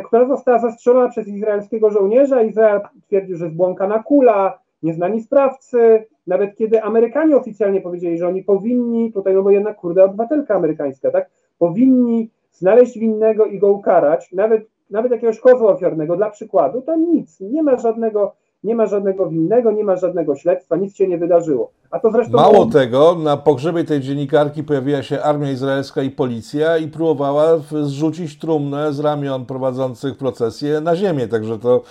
[0.05, 2.43] która została zastrzelona przez izraelskiego żołnierza.
[2.43, 9.13] Izrael twierdził, że zbłąkana kula, nieznani sprawcy, nawet kiedy Amerykanie oficjalnie powiedzieli, że oni powinni,
[9.13, 14.67] tutaj no bo jednak kurde obywatelka amerykańska, tak, powinni znaleźć winnego i go ukarać, nawet,
[14.91, 18.35] nawet jakiegoś kozła ofiarnego dla przykładu, to nic, nie ma żadnego,
[18.65, 21.71] nie ma żadnego winnego, nie ma żadnego śledztwa, nic się nie wydarzyło.
[21.91, 26.79] A to zresztą Mało tego, na pogrzebie tej dziennikarki pojawiła się armia izraelska i policja
[26.79, 27.47] i próbowała
[27.83, 31.83] zrzucić trumnę z ramion prowadzących procesję na ziemię, także to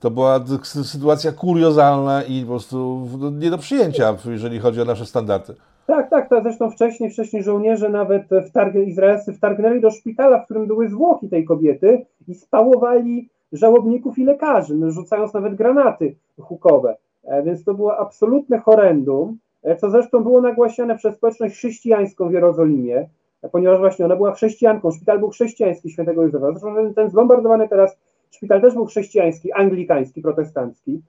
[0.00, 3.06] to była sytuacja kuriozalna i po prostu
[3.40, 5.54] nie do przyjęcia, jeżeli chodzi o nasze standardy.
[5.86, 10.66] Tak, tak, to zresztą wcześniej, wcześniej żołnierze nawet wtarg izraelscy wtargnęli do szpitala, w którym
[10.66, 16.96] były zwłoki tej kobiety i spałowali żałobników i lekarzy, no, rzucając nawet granaty hukowe.
[17.24, 22.32] E, więc to było absolutne horrendum, e, co zresztą było nagłaśniane przez społeczność chrześcijańską w
[22.32, 23.08] Jerozolimie,
[23.42, 26.50] e, ponieważ właśnie ona była chrześcijanką, szpital był chrześcijański świętego Józefa.
[26.50, 27.96] Zresztą ten zbombardowany teraz
[28.30, 31.02] Szpital też był chrześcijański, anglikański, protestancki,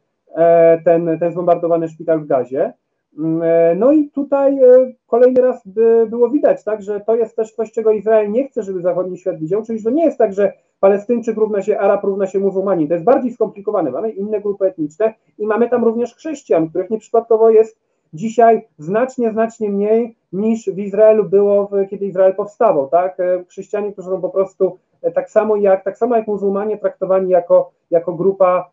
[0.85, 2.73] ten, ten zbombardowany szpital w Gazie.
[3.17, 4.59] Mm, no i tutaj
[5.07, 8.63] kolejny raz by było widać, tak, że to jest też coś, czego Izrael nie chce,
[8.63, 12.27] żeby zachodni świat widział, czyli że nie jest tak, że Palestyńczyk równa się Arab, równa
[12.27, 12.87] się muzułmanin.
[12.87, 13.91] To jest bardziej skomplikowane.
[13.91, 17.77] Mamy inne grupy etniczne i mamy tam również chrześcijan, których nieprzypadkowo jest
[18.13, 22.87] dzisiaj znacznie, znacznie mniej niż w Izraelu było, kiedy Izrael powstawał.
[22.87, 23.19] Tak?
[23.19, 27.29] E, chrześcijanie, którzy są po prostu e, tak samo jak, tak samo jak muzułmanie traktowani
[27.29, 28.69] jako, jako grupa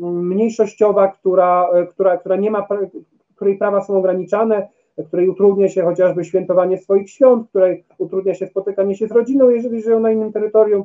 [0.00, 2.66] mniejszościowa, która, która, która nie ma,
[3.36, 4.68] której prawa są ograniczane,
[5.06, 9.82] której utrudnia się chociażby świętowanie swoich świąt, której utrudnia się spotykanie się z rodziną, jeżeli
[9.82, 10.84] żyją na innym terytorium, e,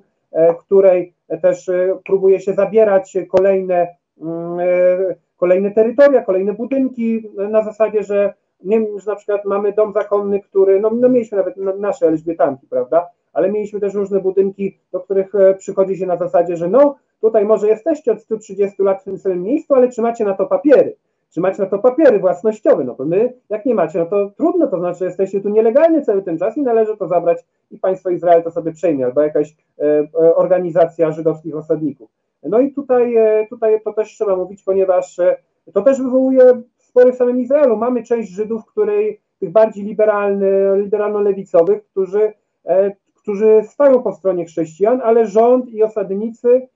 [0.59, 3.87] której też e, próbuje się zabierać kolejne,
[4.21, 8.33] mm, e, kolejne terytoria, kolejne budynki na zasadzie, że
[8.63, 12.67] nie wiem, że na przykład mamy dom zakonny, który, no, no mieliśmy nawet nasze Elżbietanki,
[12.67, 17.45] prawda, ale mieliśmy też różne budynki, do których przychodzi się na zasadzie, że no, tutaj
[17.45, 20.95] może jesteście od 130 lat w tym samym miejscu, ale trzymacie na to papiery
[21.35, 24.67] czy macie na to papiery własnościowe, no to my, jak nie macie, no to trudno,
[24.67, 28.43] to znaczy jesteście tu nielegalnie cały ten czas i należy to zabrać i państwo Izrael
[28.43, 32.09] to sobie przejmie, albo jakaś e, e, organizacja żydowskich osadników.
[32.43, 35.37] No i tutaj, e, tutaj to też trzeba mówić, ponieważ e,
[35.73, 37.77] to też wywołuje spory w samym Izraelu.
[37.77, 42.33] Mamy część Żydów, której tych bardziej liberalny, liberalno-lewicowych, którzy,
[42.65, 46.67] e, którzy stają po stronie chrześcijan, ale rząd i osadnicy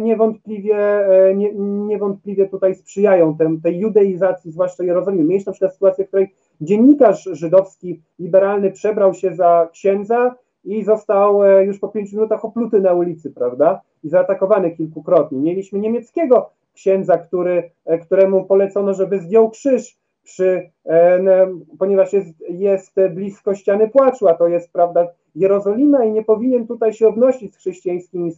[0.00, 5.24] niewątpliwie, e, nie, niewątpliwie tutaj sprzyjają tem, tej judeizacji, zwłaszcza Jerozolimy.
[5.24, 10.34] Mieliśmy na przykład sytuację, w której dziennikarz żydowski, liberalny przebrał się za księdza
[10.64, 13.80] i został e, już po pięciu minutach opluty na ulicy, prawda?
[14.04, 15.38] I zaatakowany kilkukrotnie.
[15.38, 17.70] Mieliśmy niemieckiego księdza, który,
[18.02, 20.70] któremu polecono, żeby zdjął krzyż przy,
[21.78, 26.92] ponieważ jest, jest blisko ściany płaczu, a to jest, prawda, Jerozolima i nie powinien tutaj
[26.92, 28.32] się obnosić z chrześcijańskimi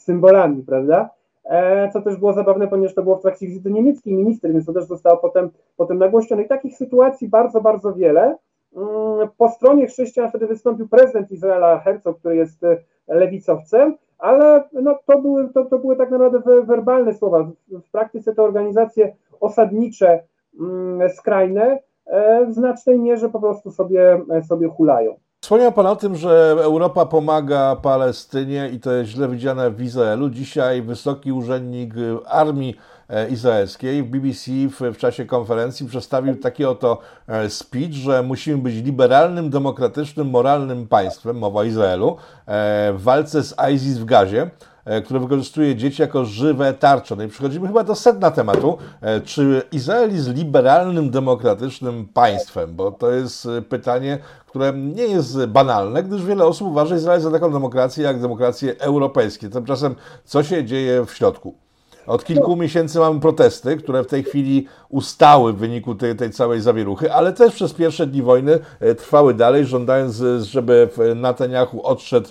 [0.00, 1.10] symbolami, prawda?
[1.44, 4.72] E, co też było zabawne, ponieważ to było w trakcie wizyty niemieckiej minister, więc to
[4.72, 6.42] też zostało potem, potem nagłośnione.
[6.42, 8.36] I takich sytuacji bardzo, bardzo wiele.
[8.76, 12.76] Mm, po stronie chrześcijan wtedy wystąpił prezydent Izraela Herzog, który jest e,
[13.08, 17.50] lewicowcem, ale no, to, były, to, to były tak naprawdę werbalne słowa.
[17.68, 20.22] W praktyce te organizacje osadnicze,
[20.60, 25.14] mm, skrajne, e, w znacznej mierze po prostu sobie, sobie hulają.
[25.40, 30.30] Wspomniał Pan o tym, że Europa pomaga Palestynie i to jest źle widziane w Izraelu.
[30.30, 31.94] Dzisiaj wysoki urzędnik
[32.26, 32.76] armii
[33.08, 36.98] e, izraelskiej w BBC w, w, czasie konferencji przedstawił taki oto
[37.28, 43.54] e, speech, że musimy być liberalnym, demokratycznym, moralnym państwem, mowa Izraelu, e, w walce z
[43.74, 44.50] ISIS w Gazie.
[44.88, 47.16] E, które wykorzystuje dzieci jako żywe tarcze.
[47.16, 48.78] No i przechodzimy chyba do sedna tematu.
[49.00, 52.76] E, czy Izrael jest liberalnym, demokratycznym państwem?
[52.76, 57.30] Bo to jest e, pytanie, które nie jest banalne, gdyż wiele osób uważa Izrael za
[57.30, 59.48] taką demokrację jak demokrację europejskie.
[59.48, 61.67] Tymczasem co się dzieje w środku?
[62.08, 66.60] Od kilku miesięcy mamy protesty, które w tej chwili ustały w wyniku tej, tej całej
[66.60, 72.28] zawieruchy, ale też przez pierwsze dni wojny e, trwały dalej, żądając, żeby Netanyahu odszedł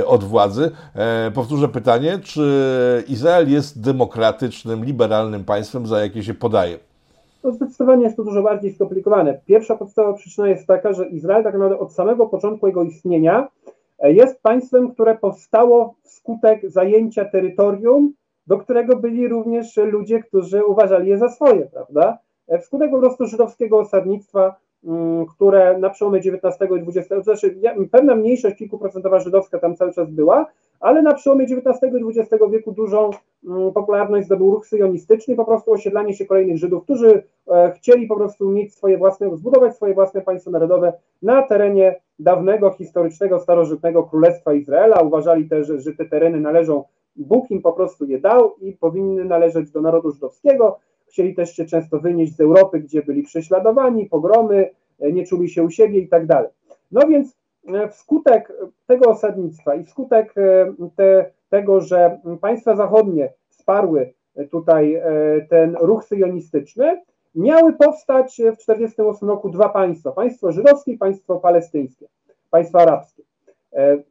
[0.00, 0.70] e, od władzy.
[0.94, 6.78] E, powtórzę pytanie, czy Izrael jest demokratycznym, liberalnym państwem, za jakie się podaje?
[7.44, 9.40] No zdecydowanie jest to dużo bardziej skomplikowane.
[9.46, 13.48] Pierwsza podstawowa przyczyna jest taka, że Izrael tak naprawdę od samego początku jego istnienia
[14.02, 18.12] jest państwem, które powstało wskutek zajęcia terytorium
[18.46, 22.18] do którego byli również ludzie, którzy uważali je za swoje, prawda?
[22.48, 27.56] E, wskutek po prostu żydowskiego osadnictwa, mm, które na przełomie XIX i XX, znaczy
[27.90, 30.46] pewna mniejszość kilkuprocentowa żydowska tam cały czas była,
[30.80, 33.10] ale na przełomie XIX i XX wieku dużą
[33.48, 38.16] mm, popularność zdobył ruch syjonistyczny, po prostu osiedlanie się kolejnych Żydów, którzy e, chcieli po
[38.16, 44.54] prostu mieć swoje własne, zbudować swoje własne państwo narodowe na terenie dawnego, historycznego, starożytnego Królestwa
[44.54, 45.00] Izraela.
[45.00, 46.84] Uważali też, że te tereny należą
[47.16, 50.78] Bóg im po prostu je dał i powinny należeć do narodu żydowskiego.
[51.08, 54.70] Chcieli też się często wynieść z Europy, gdzie byli prześladowani, pogromy,
[55.00, 56.50] e, nie czuli się u siebie i tak dalej.
[56.92, 57.36] No więc
[57.68, 58.52] e, wskutek
[58.86, 64.12] tego osadnictwa i wskutek e, te, tego, że państwa zachodnie wsparły
[64.50, 65.02] tutaj
[65.50, 67.02] ten ruch syjonistyczny,
[67.34, 72.06] miały powstać w 1948 roku dwa państwa, państwo żydowskie i państwo palestyńskie,
[72.50, 73.22] państwo arabskie,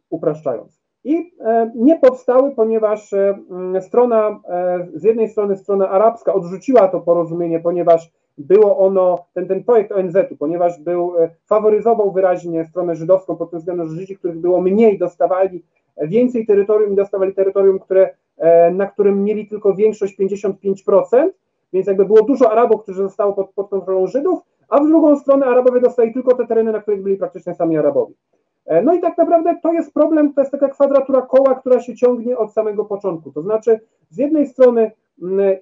[0.09, 3.37] upraszczając i e, nie powstały, ponieważ e,
[3.81, 9.63] strona, e, z jednej strony strona arabska odrzuciła to porozumienie, ponieważ było ono, ten, ten
[9.63, 11.13] projekt ONZ-u, ponieważ był,
[11.45, 15.63] faworyzował wyraźnie stronę żydowską pod tym względem, że Żydzi, których było mniej, dostawali
[16.01, 18.09] więcej terytorium i dostawali terytorium, które,
[18.71, 21.29] na którym mieli tylko większość 55%,
[21.73, 25.45] więc jakby było dużo Arabów, którzy zostało pod, pod kontrolą Żydów, a w drugą stronę
[25.45, 28.13] Arabowie dostali tylko te tereny, na których byli praktycznie sami Arabowie.
[28.65, 31.95] E, no i tak naprawdę to jest problem, to jest taka kwadratura koła, która się
[31.95, 33.31] ciągnie od samego początku.
[33.31, 34.91] To znaczy, z jednej strony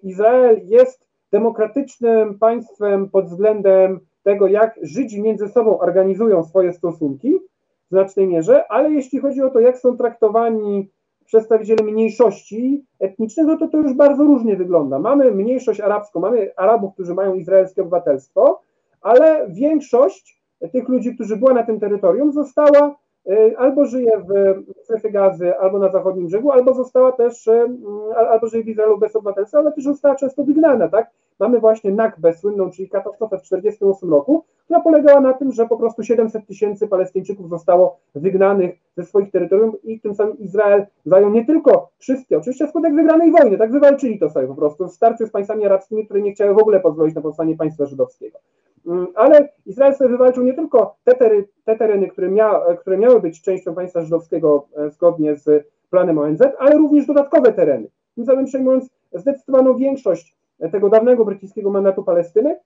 [0.04, 7.40] Izrael jest demokratycznym państwem pod względem tego, jak Żydzi między sobą organizują swoje stosunki
[7.86, 10.90] w znacznej mierze, ale jeśli chodzi o to, jak są traktowani
[11.26, 15.00] przedstawiciele mniejszości etnicznych, no to to już bardzo różnie wygląda.
[15.00, 18.62] Mamy mniejszość arabską, mamy Arabów, którzy mają izraelskie obywatelstwo,
[19.02, 22.96] ale większość tych ludzi, którzy była na tym terytorium, została
[23.30, 27.68] e, albo żyje w strefie gazy, albo na zachodnim brzegu, albo została też, e,
[28.16, 31.12] albo żyje w Izraelu bez obywatelstwa, ale też została często wygnana, tak?
[31.40, 35.78] Mamy właśnie Nakbę słynną, czyli katastrofę w 1948 roku, która polegała na tym, że po
[35.78, 41.46] prostu 700 tysięcy Palestyńczyków zostało wygnanych ze swoich terytorium i tym samym Izrael zajął nie
[41.46, 45.32] tylko wszystkie, oczywiście skutek wygranej wojny, tak wywalczyli to sobie po prostu w starciu z
[45.32, 48.40] państwami arabskimi, które nie chciały w ogóle pozwolić na powstanie państwa żydowskiego.
[48.86, 53.22] Mm, ale Izrael sobie wywalczył nie tylko te, tery, te tereny, które, mia, które miały
[53.22, 57.88] być częścią państwa żydowskiego e, zgodnie z planem ONZ, ale również dodatkowe tereny.
[58.16, 60.36] Tym samym przejmując zdecydowaną większość
[60.72, 62.60] tego dawnego brytyjskiego mandatu Palestyny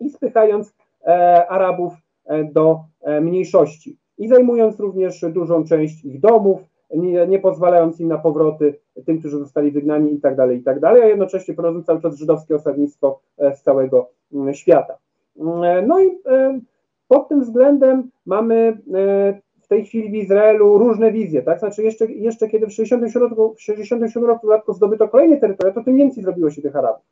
[0.00, 0.74] i spychając
[1.06, 1.92] e, Arabów
[2.24, 2.80] e, do
[3.20, 6.60] mniejszości i zajmując również dużą część ich domów,
[6.94, 11.54] nie, nie pozwalając im na powroty tym, którzy zostali wygnani i tak tak a jednocześnie
[11.54, 14.98] prowadząc cały czas żydowskie osadnictwo z całego mm, świata.
[15.40, 16.60] E, no i e,
[17.08, 18.74] pod tym względem mamy e,
[19.62, 21.58] w tej chwili w Izraelu różne wizje, tak?
[21.58, 25.96] Znaczy jeszcze, jeszcze kiedy w 67 roku, w 67 roku zdobyto kolejne terytoria, to tym
[25.96, 27.02] więcej zrobiło się tych Arabów.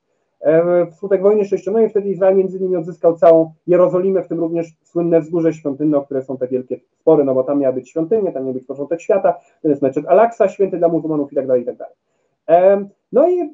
[0.90, 5.52] Wskutek wojny sześcionowej wtedy Izrael między innymi odzyskał całą Jerozolimę, w tym również słynne wzgórze
[5.52, 8.54] świątynne, o które są te wielkie spory, no bo tam miała być świątynia, tam miał
[8.54, 11.76] być początek świata, to jest meczet Al-Aqsa, święty dla muzułmanów i tak dalej, i tak
[11.76, 11.94] dalej.
[13.12, 13.48] No i e,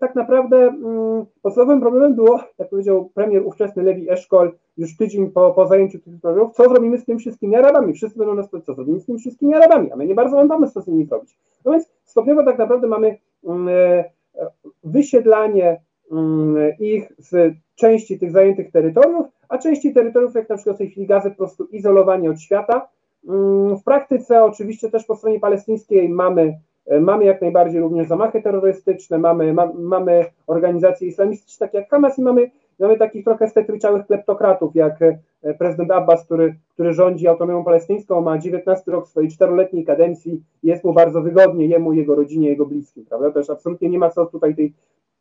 [0.00, 5.50] tak naprawdę mm, podstawowym problemem było, jak powiedział premier ówczesny Lewi Eszkol już tydzień po,
[5.50, 7.94] po zajęciu tych problemów, co zrobimy z tymi wszystkimi Arabami?
[7.94, 10.70] Wszyscy będą nas pytać, co zrobimy z tymi wszystkimi Arabami, a my nie bardzo mamy
[10.70, 11.38] co z nimi zrobić.
[11.64, 14.04] No więc stopniowo tak naprawdę mamy mm, e,
[14.84, 20.78] wysiedlanie mm, ich z części tych zajętych terytoriów, a części terytoriów, jak na przykład w
[20.78, 22.88] tej chwili Gazy, po prostu izolowanie od świata.
[23.28, 26.58] Mm, w praktyce oczywiście też po stronie palestyńskiej mamy
[27.00, 32.22] mamy jak najbardziej również zamachy terrorystyczne, mamy, ma, mamy organizacje islamistyczne, takie jak Hamas i
[32.22, 35.18] mamy, mamy takich trochę stetryczałych kleptokratów, jak e,
[35.58, 40.92] prezydent Abbas, który, który rządzi autonomią palestyńską, ma 19 rok swojej czteroletniej kadencji, jest mu
[40.92, 43.30] bardzo wygodnie, jemu, jego rodzinie, jego bliskim, prawda?
[43.30, 44.72] Też absolutnie nie ma co tutaj tej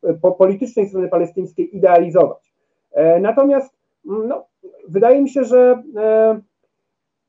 [0.04, 2.54] e, po, politycznej strony palestyńskiej idealizować.
[2.92, 3.74] E, natomiast
[4.10, 4.46] mm, no,
[4.88, 6.40] wydaje mi się, że e,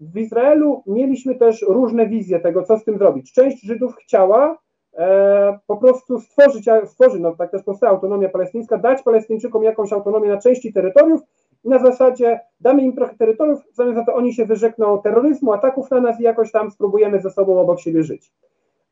[0.00, 3.32] w Izraelu mieliśmy też różne wizje tego, co z tym zrobić.
[3.32, 4.58] Część Żydów chciała
[4.94, 10.28] e, po prostu stworzyć, stworzyć, no tak też powstała autonomia palestyńska, dać Palestyńczykom jakąś autonomię
[10.28, 11.20] na części terytoriów
[11.64, 15.90] i na zasadzie damy im trochę terytoriów, zamiast za to oni się wyrzekną terroryzmu, ataków
[15.90, 18.32] na nas i jakoś tam spróbujemy ze sobą obok siebie żyć.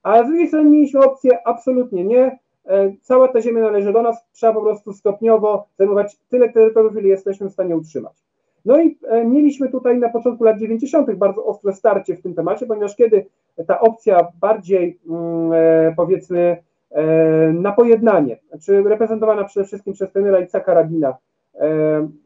[0.03, 4.25] A z drugiej strony mieliśmy opcję absolutnie nie, e, cała ta ziemia należy do nas,
[4.33, 8.22] trzeba po prostu stopniowo zajmować tyle terytoriów, ile jesteśmy w stanie utrzymać.
[8.65, 11.15] No i e, mieliśmy tutaj na początku lat 90.
[11.15, 13.27] bardzo ostre starcie w tym temacie, ponieważ kiedy
[13.67, 16.57] ta opcja bardziej mm, e, powiedzmy
[16.91, 17.05] e,
[17.53, 21.17] na pojednanie, czy reprezentowana przede wszystkim przez premiera Icaka Rabina,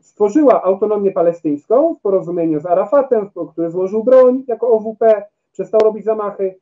[0.01, 5.23] stworzyła autonomię palestyńską w porozumieniu z Arafatem, który złożył broń jako OWP,
[5.53, 6.55] przestał robić zamachy.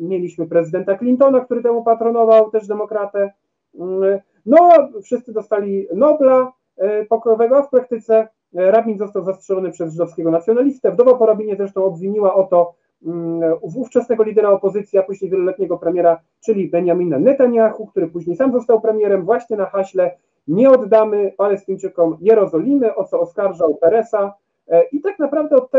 [0.00, 3.32] Mieliśmy prezydenta Clintona, który temu patronował, też demokratę.
[3.78, 6.52] Mm, no, wszyscy dostali Nobla
[7.08, 10.92] pokojowego, a w praktyce rabin został zastrzelony przez żydowskiego nacjonalistę.
[10.92, 12.74] Wdowa po rabinie zresztą obwiniła o to
[13.06, 18.80] mm, ówczesnego lidera opozycji, a później wieloletniego premiera, czyli Benjamina Netanyahu, który później sam został
[18.80, 20.10] premierem właśnie na haśle
[20.48, 24.34] nie oddamy Palestyńczykom Jerozolimy, o co oskarżał Peresa.
[24.68, 25.78] E, I tak naprawdę od, te,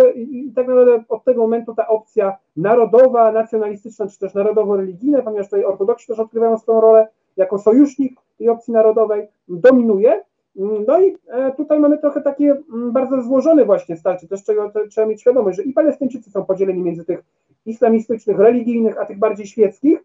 [0.56, 6.08] tak naprawdę od tego momentu ta opcja narodowa, nacjonalistyczna, czy też narodowo-religijna, ponieważ tutaj ortodoksi
[6.08, 7.08] też odgrywają swoją rolę
[7.38, 10.24] jako sojusznik tej opcji narodowej, dominuje.
[10.56, 14.44] No i e, tutaj mamy trochę takie mm, bardzo złożone właśnie starcie, też
[14.90, 17.24] trzeba mieć świadomość, że i Palestyńczycy są podzieleni między tych
[17.66, 20.04] islamistycznych, religijnych, a tych bardziej świeckich,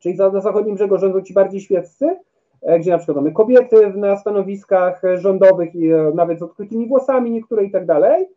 [0.00, 2.16] czyli na zachodnim brzegu rządzą ci bardziej świeccy,
[2.62, 7.30] e, gdzie na przykład mamy kobiety na stanowiskach rządowych i e, nawet z odkrytymi włosami
[7.30, 8.28] niektóre i tak dalej,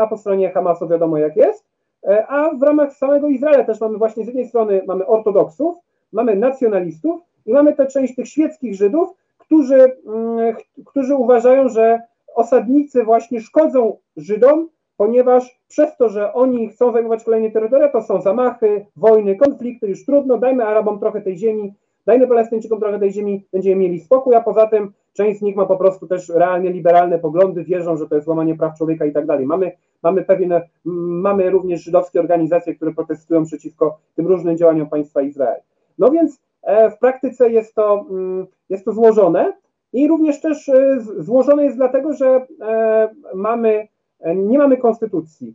[0.00, 1.64] a po stronie Hamasu wiadomo jak jest,
[2.28, 5.78] a w ramach samego Izraela też mamy właśnie z jednej strony mamy ortodoksów,
[6.12, 9.14] mamy nacjonalistów i mamy tę część tych świeckich Żydów,
[9.50, 10.54] którzy, mm,
[10.86, 12.00] którzy uważają, że
[12.34, 18.20] osadnicy właśnie szkodzą Żydom, ponieważ przez to, że oni chcą zajmować kolejne terytoria, to są
[18.20, 21.74] zamachy, wojny, konflikty, już trudno, dajmy Arabom trochę tej ziemi,
[22.06, 25.66] dajmy Palestyńczykom trochę tej ziemi, będziemy mieli spokój, a poza tym część z nich ma
[25.66, 29.26] po prostu też realnie liberalne poglądy, wierzą, że to jest łamanie praw człowieka i tak
[29.26, 29.46] dalej.
[29.46, 29.72] Mamy,
[30.02, 35.60] mamy pewien, mamy również żydowskie organizacje, które protestują przeciwko tym różnym działaniom państwa Izrael.
[35.98, 39.52] No więc E, w praktyce jest to, mm, jest to złożone
[39.92, 43.88] i również też e, złożone jest dlatego, że e, mamy,
[44.36, 45.54] nie mamy konstytucji,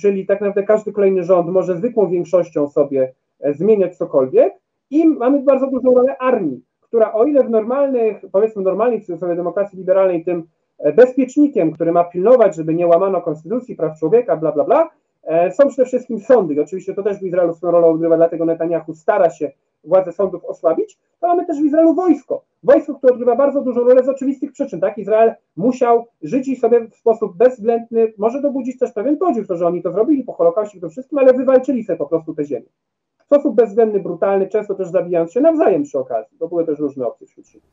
[0.00, 3.12] czyli tak naprawdę każdy kolejny rząd może zwykłą większością sobie
[3.54, 4.54] zmieniać cokolwiek
[4.90, 9.78] i mamy bardzo dużą rolę armii, która o ile w normalnych, powiedzmy normalnej sobie demokracji
[9.78, 10.42] liberalnej tym
[10.96, 14.90] bezpiecznikiem, który ma pilnować, żeby nie łamano konstytucji, praw człowieka, bla, bla, bla,
[15.50, 16.54] są przede wszystkim sądy.
[16.54, 19.52] I oczywiście to też w Izraelu swoją rolę odgrywa, dlatego Netanyahu stara się
[19.84, 22.42] władzę sądów osłabić, to mamy też w Izraelu wojsko.
[22.62, 24.80] Wojsko, które odgrywa bardzo dużą rolę z oczywistych przyczyn.
[24.80, 24.98] Tak?
[24.98, 29.82] Izrael musiał żyć sobie w sposób bezwzględny, może dobudzić też pewien podziw, to, że oni
[29.82, 32.66] to zrobili po Holokauście to wszystkim, ale wywalczyli sobie po prostu tę ziemię.
[33.18, 36.38] W sposób bezwzględny, brutalny, często też zabijając się nawzajem przy okazji.
[36.38, 37.66] To były też różne opcje wśród siebie.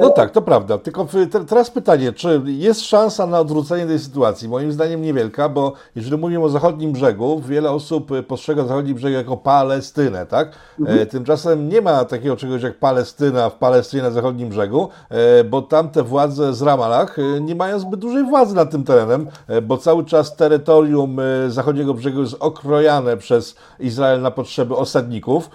[0.00, 0.78] No tak, to prawda.
[0.78, 1.06] Tylko
[1.48, 4.48] teraz pytanie, czy jest szansa na odwrócenie tej sytuacji?
[4.48, 9.36] Moim zdaniem niewielka, bo jeżeli mówimy o zachodnim brzegu, wiele osób postrzega zachodni brzeg jako
[9.36, 10.52] Palestynę, tak?
[10.80, 10.98] Mhm.
[10.98, 15.62] E, tymczasem nie ma takiego czegoś jak Palestyna w Palestynie na zachodnim brzegu, e, bo
[15.62, 19.26] tamte władze z Ramallah e, nie mają zbyt dużej władzy nad tym terenem,
[19.62, 21.16] bo cały czas terytorium
[21.48, 25.50] zachodniego brzegu jest okrojane przez Izrael na potrzeby osadników.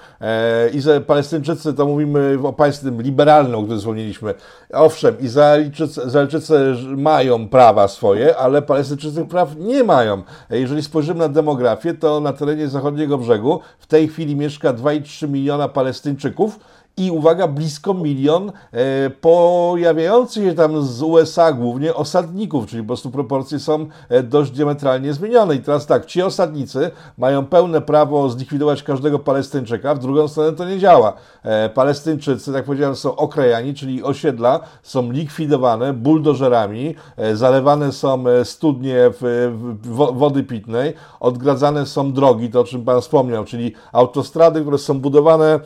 [1.07, 4.06] Palestyńczycy, to mówimy o państwie liberalnym, o którym wspomnieliśmy,
[4.73, 10.23] Owszem, Izraelczycy, Izraelczycy mają prawa swoje, ale Palestyńczycy praw nie mają.
[10.49, 15.67] Jeżeli spojrzymy na demografię, to na terenie zachodniego brzegu w tej chwili mieszka 2,3 miliona
[15.67, 16.59] Palestyńczyków
[16.97, 23.11] i uwaga, blisko milion e, pojawiających się tam z USA głównie osadników, czyli po prostu
[23.11, 25.55] proporcje są e, dość diametralnie zmienione.
[25.55, 30.65] I teraz tak, ci osadnicy mają pełne prawo zlikwidować każdego Palestyńczyka, w drugą stronę to
[30.65, 31.13] nie działa.
[31.43, 38.45] E, Palestyńczycy, tak powiedziałem, są okrajani, czyli osiedla są likwidowane buldożerami, e, zalewane są e,
[38.45, 39.51] studnie w,
[39.83, 44.99] w, wody pitnej, odgradzane są drogi, to o czym Pan wspomniał, czyli autostrady, które są
[44.99, 45.59] budowane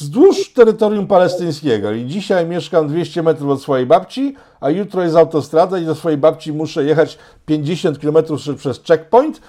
[0.00, 5.78] wzdłuż terytorium palestyńskiego i dzisiaj mieszkam 200 metrów od swojej babci, a jutro jest autostrada
[5.78, 8.16] i do swojej babci muszę jechać 50 km
[8.56, 9.40] przez checkpoint,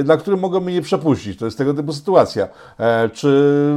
[0.00, 1.38] y, na którym mogą mnie nie przepuścić.
[1.38, 2.48] To jest tego typu sytuacja.
[2.78, 3.72] E, czy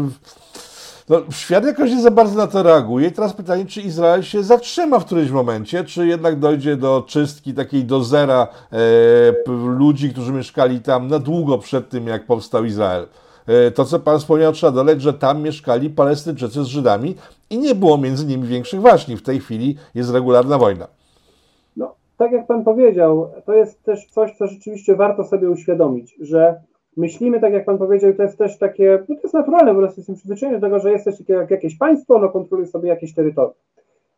[1.10, 3.08] no, świat jakoś nie za bardzo na to reaguje.
[3.08, 7.54] I teraz pytanie, czy Izrael się zatrzyma w którymś momencie, czy jednak dojdzie do czystki
[7.54, 8.78] takiej do zera e,
[9.78, 13.08] ludzi, którzy mieszkali tam na długo przed tym, jak powstał Izrael.
[13.50, 17.16] E, to, co Pan wspomniał, trzeba dodać, że tam mieszkali Palestyńczycy z Żydami
[17.50, 19.18] i nie było między nimi większych waśni.
[19.18, 20.88] W tej chwili jest regularna wojna.
[21.78, 26.62] No, tak jak Pan powiedział, to jest też coś, co rzeczywiście warto sobie uświadomić, że
[26.98, 30.00] myślimy, tak jak Pan powiedział, to jest też takie, no to jest naturalne, po prostu
[30.00, 33.54] jestem przyzwyczajony do tego, że jest też jak jakieś państwo, ono kontroluje sobie jakieś terytorium.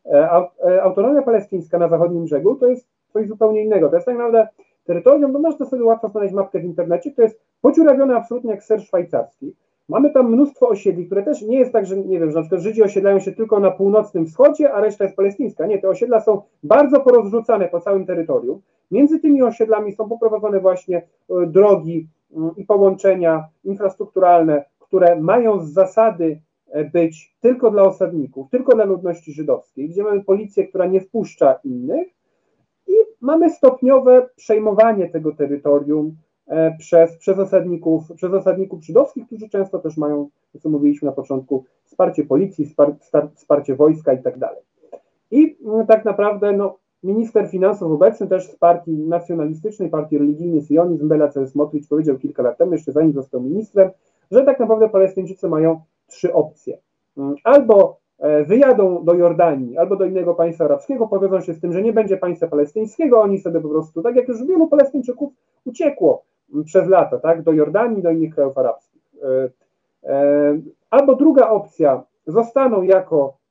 [0.05, 3.89] E, e, autonomia palestyńska na zachodnim brzegu to jest coś zupełnie innego.
[3.89, 4.47] To jest tak naprawdę
[4.83, 8.81] terytorium, bo można sobie łatwo znaleźć mapkę w internecie, to jest podziurawione absolutnie jak ser
[8.81, 9.55] szwajcarski.
[9.89, 12.61] Mamy tam mnóstwo osiedli, które też nie jest tak, że nie wiem, że na przykład
[12.61, 15.67] Żydzi osiedlają się tylko na północnym wschodzie, a reszta jest palestyńska.
[15.67, 18.61] Nie, te osiedla są bardzo porozrzucane po całym terytorium.
[18.91, 21.03] Między tymi osiedlami są poprowadzone właśnie e,
[21.47, 28.75] drogi mm, i połączenia infrastrukturalne, które mają z zasady e, być tylko dla osadników, tylko
[28.75, 32.07] dla ludności żydowskiej, gdzie mamy policję, która nie wpuszcza innych,
[32.91, 36.15] i mamy stopniowe przejmowanie tego terytorium
[36.47, 40.29] e, przez, przez, osadników, przez osadników żydowskich, którzy często też mają,
[40.59, 42.75] co mówiliśmy na początku, wsparcie policji,
[43.35, 44.61] wsparcie wojska i tak dalej.
[45.31, 51.07] I mm, tak naprawdę no, minister finansów obecny też z partii nacjonalistycznej, partii religijnej Sionizm,
[51.07, 53.89] Bela Smotrich powiedział kilka lat temu, jeszcze zanim został ministrem,
[54.31, 56.77] że tak naprawdę Palestyńczycy mają trzy opcje.
[57.17, 58.00] Mm, albo
[58.45, 62.17] wyjadą do Jordanii albo do innego państwa arabskiego, powiedzą się z tym, że nie będzie
[62.17, 65.33] państwa palestyńskiego, oni sobie po prostu, tak jak już wielu Palestyńczyków
[65.65, 66.23] uciekło
[66.65, 69.01] przez lata, tak, do Jordanii, do innych krajów arabskich.
[69.23, 69.49] E,
[70.09, 70.59] e,
[70.89, 73.41] albo druga opcja, zostaną jako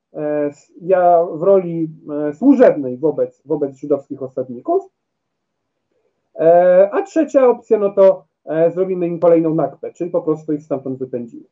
[0.81, 1.89] ja w roli
[2.33, 4.83] służebnej wobec, wobec żydowskich osadników,
[6.91, 8.23] a trzecia opcja, no to
[8.73, 11.43] zrobimy im kolejną nakpę, czyli po prostu ich stamtąd wypędzimy.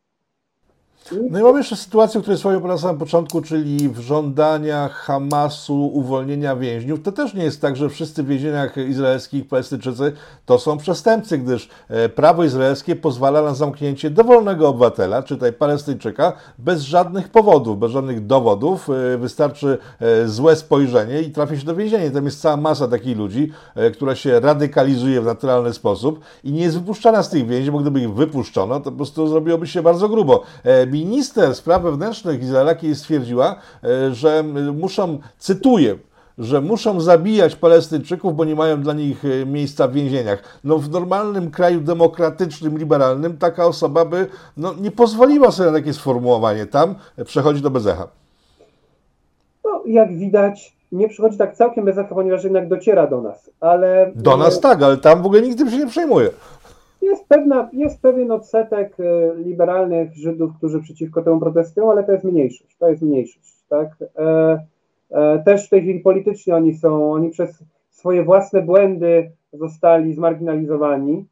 [1.30, 6.56] No i mamy jeszcze sytuację, której wspomniałem na samym początku, czyli w żądaniach Hamasu uwolnienia
[6.56, 7.02] więźniów.
[7.02, 10.12] To też nie jest tak, że wszyscy w więzieniach izraelskich Palestyńczycy
[10.46, 16.82] to są przestępcy, gdyż e, prawo izraelskie pozwala na zamknięcie dowolnego obywatela, czytaj Palestyńczyka, bez
[16.82, 18.88] żadnych powodów, bez żadnych dowodów.
[18.90, 22.10] E, wystarczy e, złe spojrzenie i trafi się do więzienia.
[22.10, 23.52] Tam jest cała masa takich ludzi,
[23.92, 28.00] która się radykalizuje w naturalny sposób i nie jest wypuszczana z tych więzień, bo gdyby
[28.00, 30.42] ich wypuszczono, to po prostu zrobiłoby się bardzo grubo
[30.90, 35.98] minister spraw wewnętrznych Izraela stwierdziła, e, że muszą, cytuję,
[36.38, 40.60] że muszą zabijać Palestyńczyków, bo nie mają dla nich e, miejsca w więzieniach.
[40.64, 44.26] No w normalnym kraju demokratycznym, liberalnym taka osoba by
[44.56, 46.66] no, nie pozwoliła sobie na takie sformułowanie.
[46.66, 48.08] Tam przechodzi do bezecha.
[49.64, 54.12] No, jak widać, nie przychodzi tak całkiem bez echa, ponieważ jednak dociera do nas, ale...
[54.14, 56.30] Do nas tak, ale tam w ogóle nikt tym się nie przejmuje.
[57.02, 62.24] Jest, pewna, jest pewien odsetek e, liberalnych Żydów, którzy przeciwko temu protestują, ale to jest
[62.24, 62.76] mniejszość.
[62.76, 63.64] To jest mniejszość.
[63.68, 63.88] Tak?
[64.18, 64.58] E,
[65.10, 71.26] e, też w tej chwili politycznie oni są, oni przez swoje własne błędy zostali zmarginalizowani,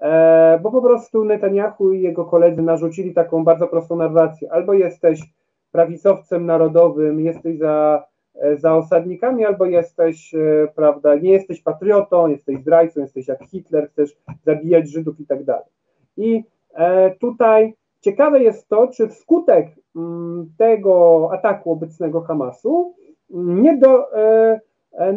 [0.00, 4.52] e, bo po prostu Netanyahu i jego koledzy narzucili taką bardzo prostą narrację.
[4.52, 5.20] Albo jesteś
[5.72, 8.04] prawicowcem narodowym, jesteś za
[8.56, 14.16] za osadnikami, albo jesteś, e, prawda, nie jesteś patriotą, jesteś zdrajcą, jesteś jak Hitler, chcesz
[14.44, 15.64] zabijać Żydów i tak dalej.
[16.16, 19.66] I e, tutaj ciekawe jest to, czy wskutek
[19.96, 22.94] mm, tego ataku obecnego Hamasu
[23.30, 24.04] mm, nie do,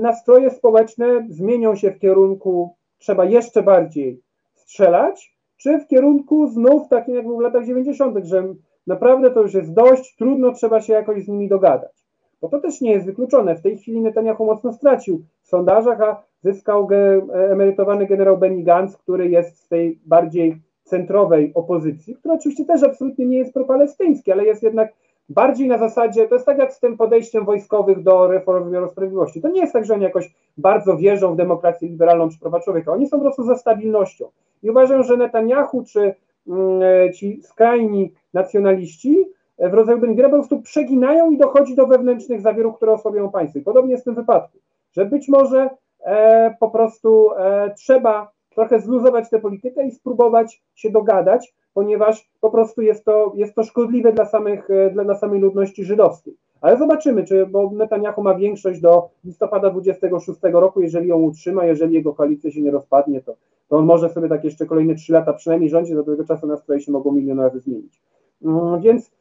[0.02, 4.22] nastroje społeczne zmienią się w kierunku trzeba jeszcze bardziej
[4.56, 8.54] strzelać, czy w kierunku znów takim jak w latach 90., że
[8.88, 12.03] naprawdę to już jest dość, trudno, trzeba się jakoś z nimi dogadać
[12.44, 13.56] bo to też nie jest wykluczone.
[13.56, 18.98] W tej chwili Netanyahu mocno stracił w sondażach, a zyskał ge, emerytowany generał Benny Gantz,
[18.98, 24.46] który jest z tej bardziej centrowej opozycji, która oczywiście też absolutnie nie jest propalestyński, ale
[24.46, 24.94] jest jednak
[25.30, 29.42] bardziej na zasadzie, to jest tak jak z tym podejściem wojskowych do reformy wymiaru sprawiedliwości.
[29.42, 32.92] To nie jest tak, że oni jakoś bardzo wierzą w demokrację liberalną czy prawa człowieka.
[32.92, 34.26] Oni są po prostu za stabilnością.
[34.64, 36.16] I uważają, że Netanyahu czy
[36.48, 39.26] mm, ci skrajni nacjonaliści
[39.60, 43.60] w rodzaju Bengiera po prostu przeginają i dochodzi do wewnętrznych zawierów, które osłabiają państwo.
[43.60, 44.58] I podobnie jest w tym wypadku,
[44.92, 45.70] że być może
[46.06, 52.50] e, po prostu e, trzeba trochę zluzować tę politykę i spróbować się dogadać, ponieważ po
[52.50, 56.38] prostu jest to, jest to szkodliwe dla, samych, e, dla, dla samej ludności żydowskiej.
[56.62, 61.94] Ale zobaczymy, czy, bo Netanyahu ma większość do listopada 26 roku, jeżeli ją utrzyma, jeżeli
[61.94, 63.36] jego koalicja się nie rozpadnie, to,
[63.70, 66.82] to on może sobie tak jeszcze kolejne trzy lata przynajmniej rządzić, do tego czasu nastroje
[66.82, 68.02] się mogą milion razy zmienić.
[68.46, 69.12] Mm, więc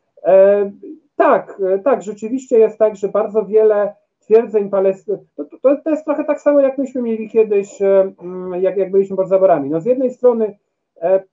[1.17, 6.05] tak, e, tak, rzeczywiście jest tak, że bardzo wiele twierdzeń Palestyny, to, to, to, jest
[6.05, 9.71] trochę tak samo, jak myśmy mieli kiedyś, e, mm, jak, jak byliśmy pod zaborami.
[9.71, 10.57] No z jednej strony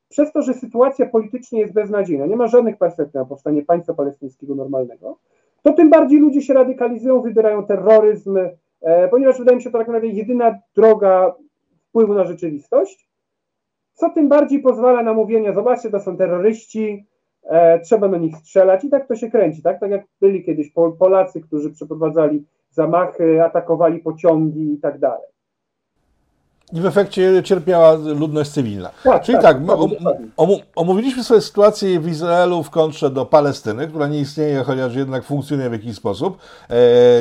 [0.09, 4.55] przez to, że sytuacja politycznie jest beznadziejna, nie ma żadnych perspektyw na powstanie państwa palestyńskiego
[4.55, 5.17] normalnego,
[5.61, 8.39] to tym bardziej ludzie się radykalizują, wybierają terroryzm,
[9.11, 11.35] ponieważ wydaje mi się to tak naprawdę jedyna droga
[11.89, 13.09] wpływu na rzeczywistość,
[13.93, 17.05] co tym bardziej pozwala na mówienie, zobaczcie, to są terroryści,
[17.49, 20.71] e, trzeba na nich strzelać i tak to się kręci, tak, tak jak byli kiedyś
[20.99, 25.27] Polacy, którzy przeprowadzali zamachy, atakowali pociągi i tak dalej.
[26.73, 28.89] I w efekcie cierpiała ludność cywilna.
[29.03, 29.77] Tak, Czyli tak, tak
[30.37, 35.23] om, omówiliśmy sobie sytuację w Izraelu w kontrze do Palestyny, która nie istnieje, chociaż jednak
[35.23, 36.37] funkcjonuje w jakiś sposób.
[36.69, 36.75] E,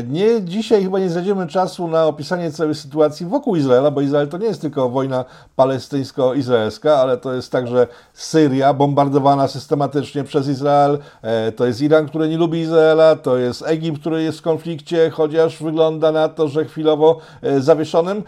[0.08, 4.38] nie, dzisiaj chyba nie znajdziemy czasu na opisanie całej sytuacji wokół Izraela, bo Izrael to
[4.38, 5.24] nie jest tylko wojna
[5.56, 12.28] palestyńsko-izraelska, ale to jest także Syria bombardowana systematycznie przez Izrael, e, to jest Iran, który
[12.28, 16.64] nie lubi Izraela, to jest Egipt, który jest w konflikcie, chociaż wygląda na to, że
[16.64, 18.22] chwilowo e, zawieszonym,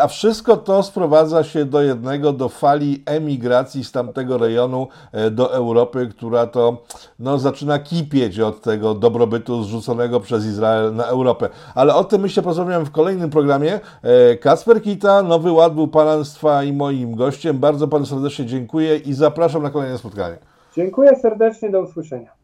[0.00, 5.54] a wszystko to sprowadza się do jednego, do fali emigracji z tamtego rejonu e, do
[5.54, 6.82] Europy, która to
[7.18, 11.48] no, zaczyna kipieć od tego dobrobytu zrzuconego przez Izrael na Europę.
[11.74, 13.80] Ale o tym myślę porozmawiam w kolejnym programie.
[14.02, 17.58] E, Kasper Kita, Nowy Ład był Państwa i moim gościem.
[17.58, 20.38] Bardzo Panu serdecznie dziękuję i zapraszam na kolejne spotkanie.
[20.76, 22.41] Dziękuję serdecznie, do usłyszenia.